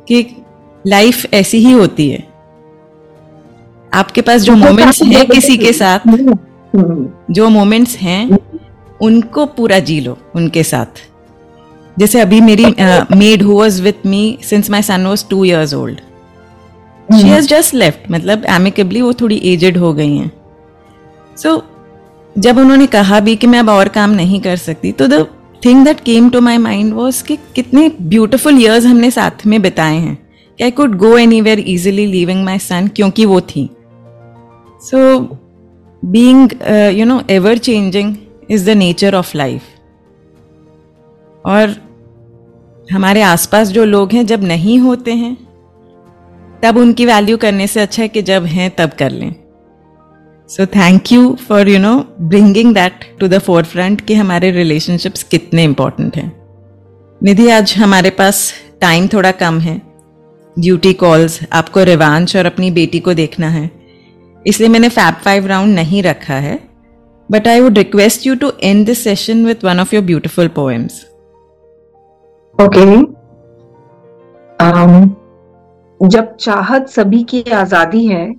कि 0.07 0.43
लाइफ 0.87 1.33
ऐसी 1.33 1.57
ही 1.57 1.71
होती 1.71 2.09
है। 2.09 2.27
आपके 3.93 4.21
पास 4.21 4.41
जो 4.41 4.55
मोमेंट्स 4.55 5.01
हैं 5.03 5.25
किसी 5.27 5.57
के 5.57 5.73
साथ 5.73 5.99
जो 7.31 7.49
मोमेंट्स 7.49 7.97
हैं 7.97 8.39
उनको 9.01 9.45
पूरा 9.45 9.79
जी 9.79 9.99
लो 9.99 10.17
उनके 10.35 10.63
साथ। 10.63 11.08
जैसे 11.99 12.19
अभी 12.19 12.41
मेरी 12.41 12.65
maid 13.15 13.43
who 13.43 13.57
was 13.59 13.81
with 13.81 14.05
me 14.05 14.37
since 14.43 14.69
my 14.69 14.81
son 14.81 15.05
was 15.07 15.25
two 15.29 15.43
years 15.45 15.73
old 15.73 15.99
she 17.09 17.27
has 17.27 17.47
just 17.47 17.73
left 17.73 18.11
मतलब 18.11 18.45
एमिकेबली 18.49 19.01
वो 19.01 19.13
थोड़ी 19.21 19.41
एजेड 19.53 19.77
हो 19.77 19.93
गई 19.93 20.15
हैं. 20.15 20.31
सो 21.37 21.55
so, 21.55 21.61
जब 22.35 22.57
उन्होंने 22.57 22.87
कहा 22.87 23.19
भी 23.19 23.35
कि 23.35 23.47
मैं 23.47 23.59
अब 23.59 23.69
और 23.69 23.87
काम 23.89 24.09
नहीं 24.11 24.39
कर 24.41 24.55
सकती 24.57 24.91
तो 24.91 25.07
the 25.07 25.25
thing 25.65 25.83
that 25.85 25.99
came 25.99 26.29
to 26.29 26.41
my 26.41 26.57
mind 26.57 26.93
was 26.93 27.23
कि 27.23 27.37
कितने 27.55 27.89
ब्यूटिफुल 28.01 28.61
ईयर्स 28.61 28.85
हमने 28.85 29.11
साथ 29.11 29.45
में 29.45 29.61
बिताए 29.61 29.95
हैं. 29.95 30.15
कि 30.59 30.63
I 30.63 30.71
could 30.71 30.97
go 30.97 31.17
anywhere 31.41 31.63
easily 31.67 32.05
leaving 32.07 32.43
my 32.45 32.59
son 32.59 32.87
क्योंकि 32.95 33.25
वो 33.25 33.41
थी. 33.41 33.69
So 34.81 35.19
being 36.03 36.51
you 36.97 37.05
know 37.05 37.21
ever 37.29 37.57
changing 37.57 38.15
is 38.49 38.65
the 38.65 38.75
nature 38.77 39.15
of 39.15 39.35
life 39.37 39.61
और 41.45 41.75
हमारे 42.89 43.21
आसपास 43.21 43.67
जो 43.67 43.83
लोग 43.85 44.11
हैं, 44.11 44.25
जब 44.25 44.43
नहीं 44.43 44.79
होते 44.79 45.13
हैं, 45.13 45.35
तब 46.63 46.77
उनकी 46.77 47.05
वैल्यू 47.05 47.37
करने 47.37 47.67
से 47.67 47.79
अच्छा 47.79 48.01
है 48.01 48.07
कि 48.07 48.21
जब 48.21 48.45
हैं, 48.45 48.69
तब 48.75 48.91
कर 48.99 49.11
लें। 49.11 49.35
So 50.49 50.65
thank 50.65 51.11
you 51.11 51.35
for 51.47 51.69
you 51.69 51.79
know 51.79 51.93
bringing 52.21 52.73
that 52.73 53.05
to 53.19 53.27
the 53.27 53.37
forefront 53.63 54.01
कि 54.01 54.13
हमारे 54.13 54.51
रिलेशनशिप्स 54.51 55.23
कितने 55.23 55.63
इंपॉर्टेंट 55.63 56.15
हैं। 56.17 56.31
निधि, 57.21 57.49
आज 57.49 57.73
हमारे 57.77 58.09
पास 58.09 58.53
टाइम 58.81 59.07
थोड़ा 59.07 59.31
कम 59.31 59.59
है। 59.59 59.81
ड्यूटी 60.59 60.93
कॉल्स 60.93 61.39
आपको 61.53 61.83
रिवांश 61.83 62.35
और 62.35 62.45
अपनी 62.45 62.71
बेटी 62.71 62.99
को 62.99 63.13
देखना 63.13 63.49
है। 63.49 63.69
इसलिए 64.45 64.69
मैंने 64.69 64.89
फैप 64.89 65.21
फाइव 65.23 65.47
राउंड 65.47 65.75
नहीं 65.75 66.03
रखा 66.03 66.35
है। 66.35 66.59
But 67.29 67.47
I 67.47 67.59
would 67.59 67.77
request 67.77 68.25
you 68.27 68.35
to 68.35 68.51
end 68.63 68.85
this 68.85 69.03
session 69.03 69.45
with 69.45 69.65
one 69.65 69.79
of 69.79 69.95
your 69.95 70.03
beautiful 70.05 70.47
poems 70.47 71.05
okay 72.59 72.79
okay. 72.79 73.03
um, 74.59 75.09
जब 76.01 76.35
चाहत 76.35 76.87
सभी 76.87 77.23
की 77.23 77.41
आज़ादी 77.41 78.05
है 78.07 78.33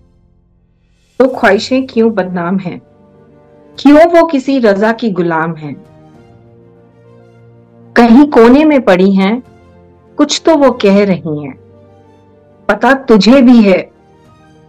तो 1.21 1.29
ख्वाहिशें 1.29 1.87
क्यों 1.87 2.11
बदनाम 2.15 2.59
हैं? 2.59 2.81
क्यों 3.79 4.05
वो 4.11 4.27
किसी 4.27 4.59
रजा 4.59 4.93
की 4.93 5.11
गुलाम 5.11 5.55
हैं? 5.55 5.75
कहीं 7.97 8.27
कोने 8.27 8.65
में 8.65 8.81
पड़ी 8.83 9.11
हैं 9.13 9.43
कुछ 10.19 10.43
तो 10.45 10.57
वो 10.57 10.71
कह 10.71 11.05
रही 11.05 11.43
हैं। 11.43 11.55
पता 12.69 12.93
तुझे 12.95 13.41
भी 13.43 13.63
है 13.63 13.79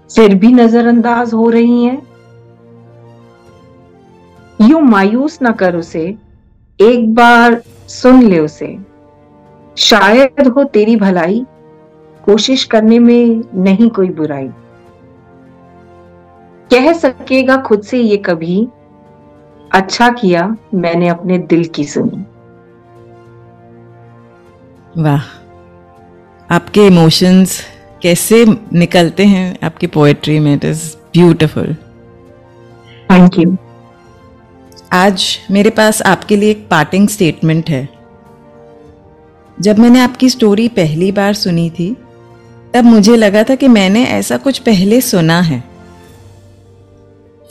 फिर 0.09 0.35
भी 0.35 0.53
नजरअंदाज 0.53 1.33
हो 1.33 1.49
रही 1.49 1.83
हैं। 1.83 2.01
यू 4.61 4.79
मायूस 4.79 5.41
ना 5.41 5.51
कर 5.51 5.75
उसे 5.75 6.05
एक 6.79 7.13
बार 7.15 7.61
सुन 7.87 8.23
ले 8.23 8.39
उसे। 8.39 8.90
शायद 9.77 10.47
हो 10.47 10.63
तेरी 10.63 10.95
भलाई 10.95 11.45
कोशिश 12.23 12.63
करने 12.63 12.99
में 12.99 13.43
नहीं 13.55 13.89
कोई 13.89 14.09
बुराई। 14.09 14.47
कह 16.71 16.91
सकेगा 16.93 17.57
खुद 17.57 17.81
से 17.81 17.99
ये 17.99 18.17
कभी 18.17 18.67
अच्छा 19.71 20.09
किया 20.09 20.55
मैंने 20.73 21.07
अपने 21.07 21.37
दिल 21.37 21.63
की 21.65 21.83
सुनी। 21.83 22.25
वाह 24.97 25.21
आपके 26.49 26.85
इमोशंस 26.87 27.59
कैसे 28.01 28.45
निकलते 28.73 29.25
हैं? 29.25 29.57
आपकी 29.63 29.87
पोएट्री 29.87 30.39
में 30.39 30.53
it 30.55 30.65
is 30.65 30.95
beautiful 31.13 31.73
thank 33.11 33.39
you 33.39 33.55
आज 34.93 35.25
मेरे 35.51 35.69
पास 35.69 36.01
आपके 36.01 36.35
लिए 36.35 36.51
एक 36.51 36.67
पार्टिंग 36.71 37.07
स्टेटमेंट 37.07 37.69
है। 37.69 37.87
जब 39.61 39.79
मैंने 39.79 39.99
आपकी 39.99 40.29
स्टोरी 40.29 40.67
पहली 40.67 41.11
बार 41.11 41.33
सुनी 41.33 41.69
थी, 41.69 41.95
तब 42.73 42.83
मुझे 42.83 43.15
लगा 43.15 43.43
था 43.43 43.55
कि 43.55 43.67
मैंने 43.67 44.03
ऐसा 44.05 44.37
कुछ 44.37 44.59
पहले 44.59 45.01
सुना 45.01 45.39
है। 45.41 45.63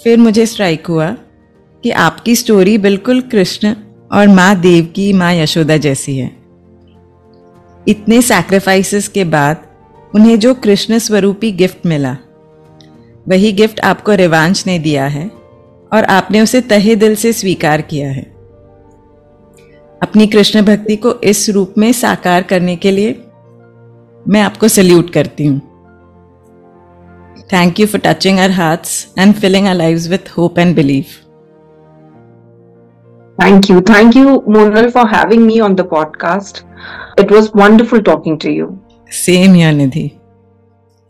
फिर 0.05 0.19
मुझे 0.19 0.47
स्ट्राइक 0.47 0.87
हुआ 0.87 1.11
कि 1.85 1.91
आपकी 1.91 2.35
स्टोरी 2.37 2.79
बिल्कुल 2.79 3.21
कृष्ण 3.21 3.75
और 4.13 4.29
माँ 4.29 4.55
देव 4.61 4.85
की 4.87 5.13
माँ 5.13 5.33
यशोदा 5.35 5.77
जैसी 5.77 6.17
है। 6.19 6.31
इतने 7.89 8.23
सैक्रिफाइसेस 8.23 9.09
के 9.09 9.25
बाद 9.25 9.63
उन्हें 10.15 10.39
जो 10.39 10.55
कृष्ण 10.55 10.99
स्वरूपी 10.99 11.53
गिफ्ट 11.53 11.87
मिला, 11.87 12.17
वही 13.29 13.53
गिफ्ट 13.53 13.81
आपको 13.81 14.13
रिवांश 14.13 14.67
ने 14.67 14.79
दिया 14.79 15.07
है 15.07 15.31
और 15.93 16.05
आपने 16.05 16.41
उसे 16.41 16.61
तहे 16.61 16.97
दिल 16.97 17.15
से 17.15 17.33
स्वीकार 17.33 17.81
किया 17.83 18.11
है। 18.11 18.30
अपनी 20.03 20.27
कृष्ण 20.27 20.63
भक्ति 20.65 20.97
को 20.97 21.15
इस 21.31 21.49
रूप 21.51 21.75
में 21.79 21.93
साकार 21.93 22.43
करने 22.51 22.77
के 22.77 22.91
लिए 22.91 23.13
मैं 24.29 24.41
आपको 24.43 24.69
सल्यूट 24.69 25.11
करती 25.13 25.47
हूँ 25.47 25.59
thank 27.53 27.81
you 27.81 27.87
for 27.87 28.01
touching 28.05 28.39
our 28.41 28.51
hearts 28.61 28.93
and 29.19 29.35
filling 29.35 29.67
our 29.69 29.75
lives 29.75 30.09
with 30.09 30.37
hope 30.37 30.59
and 30.59 30.75
belief 30.77 31.19
Thank 33.39 33.69
you. 33.71 33.81
Thank 33.81 34.17
you, 34.17 34.33
Monal, 34.55 34.87
for 34.95 35.03
having 35.07 35.47
me 35.47 35.61
on 35.61 35.75
the 35.75 35.85
podcast. 35.93 36.59
It 37.23 37.31
was 37.31 37.47
wonderful 37.61 38.03
talking 38.09 38.35
to 38.41 38.51
you. 38.53 38.67
Same 39.19 39.55
here, 39.55 39.71
Nidhi. 39.73 40.03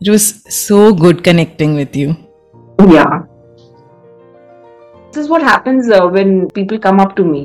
It 0.01 0.09
was 0.09 0.27
so 0.57 0.93
good 0.93 1.25
connecting 1.25 1.73
with 1.75 1.97
you. 2.01 2.15
Yeah. 2.91 3.23
This 5.11 5.25
is 5.25 5.29
what 5.29 5.43
happens 5.43 5.91
uh, 5.91 6.07
when 6.07 6.49
people 6.51 6.79
come 6.79 7.01
up 7.01 7.17
to 7.17 7.25
me. 7.25 7.41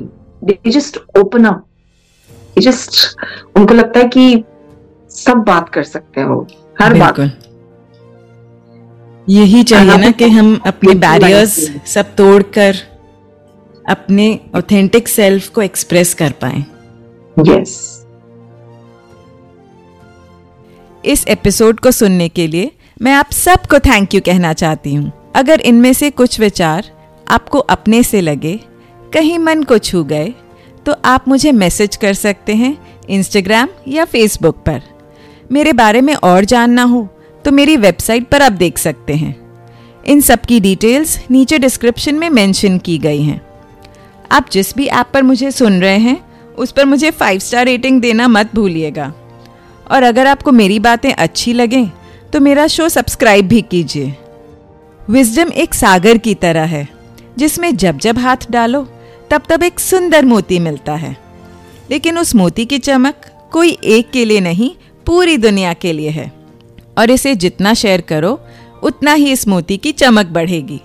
They 0.47 0.71
just 0.73 0.97
open 1.19 1.45
up. 1.45 1.63
They 2.55 2.61
just, 2.65 2.99
उनको 3.55 3.73
लगता 3.73 3.99
है 3.99 4.07
कि 4.07 4.43
सब 5.11 5.43
बात 5.47 5.69
कर 5.69 5.83
सकते 5.83 6.21
हैं 6.21 6.27
वो 6.27 6.47
हर 6.81 6.93
बात। 6.93 7.19
यही 9.27 9.63
चाहिए 9.63 9.97
ना 9.97 10.11
कि 10.11 10.29
हम 10.29 10.55
अपने 10.65 10.93
बैरियर्स 10.95 11.59
सब 11.93 12.15
तोड़कर 12.15 12.75
अपने 13.89 14.27
ऑथेंटिक 14.55 15.07
सेल्फ 15.07 15.49
को 15.49 15.61
एक्सप्रेस 15.61 16.13
कर 16.13 16.31
पाए। 16.41 16.63
यस 17.37 17.75
इस 21.05 21.27
एपिसोड 21.27 21.79
को 21.79 21.91
सुनने 21.91 22.29
के 22.29 22.47
लिए 22.47 22.71
मैं 23.01 23.13
आप 23.13 23.31
सबको 23.31 23.79
थैंक 23.79 24.13
यू 24.15 24.21
कहना 24.25 24.53
चाहती 24.53 24.93
हूँ। 24.95 25.11
अगर 25.35 25.61
इनमें 25.61 25.91
से 25.93 26.09
कुछ 26.11 26.39
विचार 26.39 26.85
आपको 27.27 27.59
अपने 27.59 28.01
से 28.03 28.21
लगे 28.21 28.59
कहीं 29.13 29.37
मन 29.39 29.63
को 29.63 29.77
छू 29.77 30.03
गए 30.03 30.33
तो 30.85 30.95
आप 31.05 31.27
मुझे 31.27 31.51
मैसेज 31.51 31.95
कर 31.95 32.13
सकते 32.13 32.55
हैं 32.55 32.77
इंस्टाग्राम 33.09 33.69
या 33.87 34.05
फेसबुक 34.05 34.57
पर। 34.57 34.81
मेरे 35.51 35.73
बारे 35.73 36.01
में 36.01 36.13
और 36.15 36.45
जानना 36.45 36.83
हो 36.83 37.07
तो 37.45 37.51
मेरी 37.51 37.77
वेबसाइट 37.77 38.27
पर 38.27 38.41
आप 38.41 38.51
देख 38.51 38.77
सकते 38.77 39.13
हैं। 39.13 39.35
इन 40.05 40.21
सब 40.21 40.41
की 40.41 40.59
डिटेल्स 40.59 41.17
नीचे 41.31 41.59
डिस्क्रिप्शन 41.59 42.15
में 42.15 42.29
मेंशन 42.29 42.77
की 42.77 42.97
गई 42.97 43.21
हैं। 43.21 43.41
आप 44.31 44.49
जिस 44.51 44.75
भी 44.75 44.85
ऐप 44.87 45.09
पर 45.13 45.23
मुझे 45.23 45.51
सुन 45.51 45.79
रहे 45.81 45.97
हैं, 45.97 46.19
उस 46.55 46.71
पर 46.71 46.85
मुझे 46.85 47.11
फाइव 47.11 47.39
स्टार 47.39 47.65
रेटिंग 47.65 48.01
देना 48.01 48.27
मत 48.27 48.55
भूलिएगा। 48.55 49.13
और 49.91 50.03
अगर 50.03 50.27
आपको 50.27 50.51
मेरी 50.51 50.79
बातें 50.79 51.11
अच्छी 51.13 51.53
लगें 51.53 51.89
तो 52.33 52.39
मेरा 52.39 52.67
शो 52.67 52.89
सब्सक्राइब 52.89 53.47
भी 53.47 53.61
कीजिए। 53.61 54.15
विजडम 55.01 55.51
एक 55.53 55.73
सागर 55.73 56.17
की 56.17 56.33
तरह 56.35 56.65
है, 56.65 56.87
जिसमें 57.37 57.75
जब 57.75 57.97
जब 57.97 58.17
हाथ 58.17 58.51
डालो 58.51 58.87
तब 59.31 59.43
तब 59.49 59.63
एक 59.63 59.79
सुंदर 59.79 60.25
मोती 60.25 60.59
मिलता 60.59 60.95
है। 60.95 61.17
लेकिन 61.91 62.17
उस 62.17 62.35
मोती 62.35 62.65
की 62.65 62.79
चमक 62.79 63.15
कोई 63.51 63.77
एक 63.83 64.11
के 64.11 64.25
लिए 64.25 64.39
नहीं, 64.39 64.71
पूरी 65.05 65.37
दुनिया 65.37 65.73
के 65.73 65.93
लिए 65.93 66.09
है। 66.09 66.31
और 66.97 67.11
इसे 67.11 67.35
जितना 67.35 67.73
शेयर 67.73 68.01
करो, 68.01 68.41
उतना 68.83 69.13
ही 69.13 69.31
इस 69.31 69.47
मोती 69.47 69.77
की 69.77 69.91
चमक 69.91 70.25
बढ़ेगी। 70.25 70.81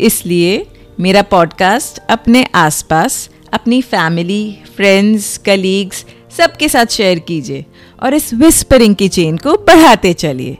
इसलिए 0.00 0.66
मेरा 1.00 1.22
पॉडकास्ट 1.22 2.02
अपने 2.10 2.48
आसपास, 2.54 3.30
अपनी 3.52 3.82
फैमिली, 3.82 4.58
फ्रेंड्स, 4.76 5.38
कलीग्स, 5.38 6.04
सबके 6.36 6.68
साथ 6.68 6.86
शेयर 6.86 7.18
कीजिए 7.18 7.66
और 8.02 8.14
इस 8.14 8.34
विस्परिंग 8.34 8.94
की 8.94 9.08
चेन 9.08 9.36
को 9.36 9.52
बढ़ाते 9.52 10.12
चलिए। 10.12 10.58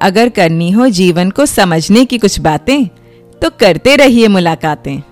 अगर 0.00 0.28
करनी 0.28 0.70
हो 0.70 0.88
जीवन 0.88 1.30
को 1.30 1.46
समझने 1.46 2.04
की 2.04 2.18
कुछ 2.18 2.40
बातें 2.40 2.86
तो 3.42 3.50
करते 3.50 3.96
रहिए 3.96 4.28
मुलाकातें। 4.28 5.02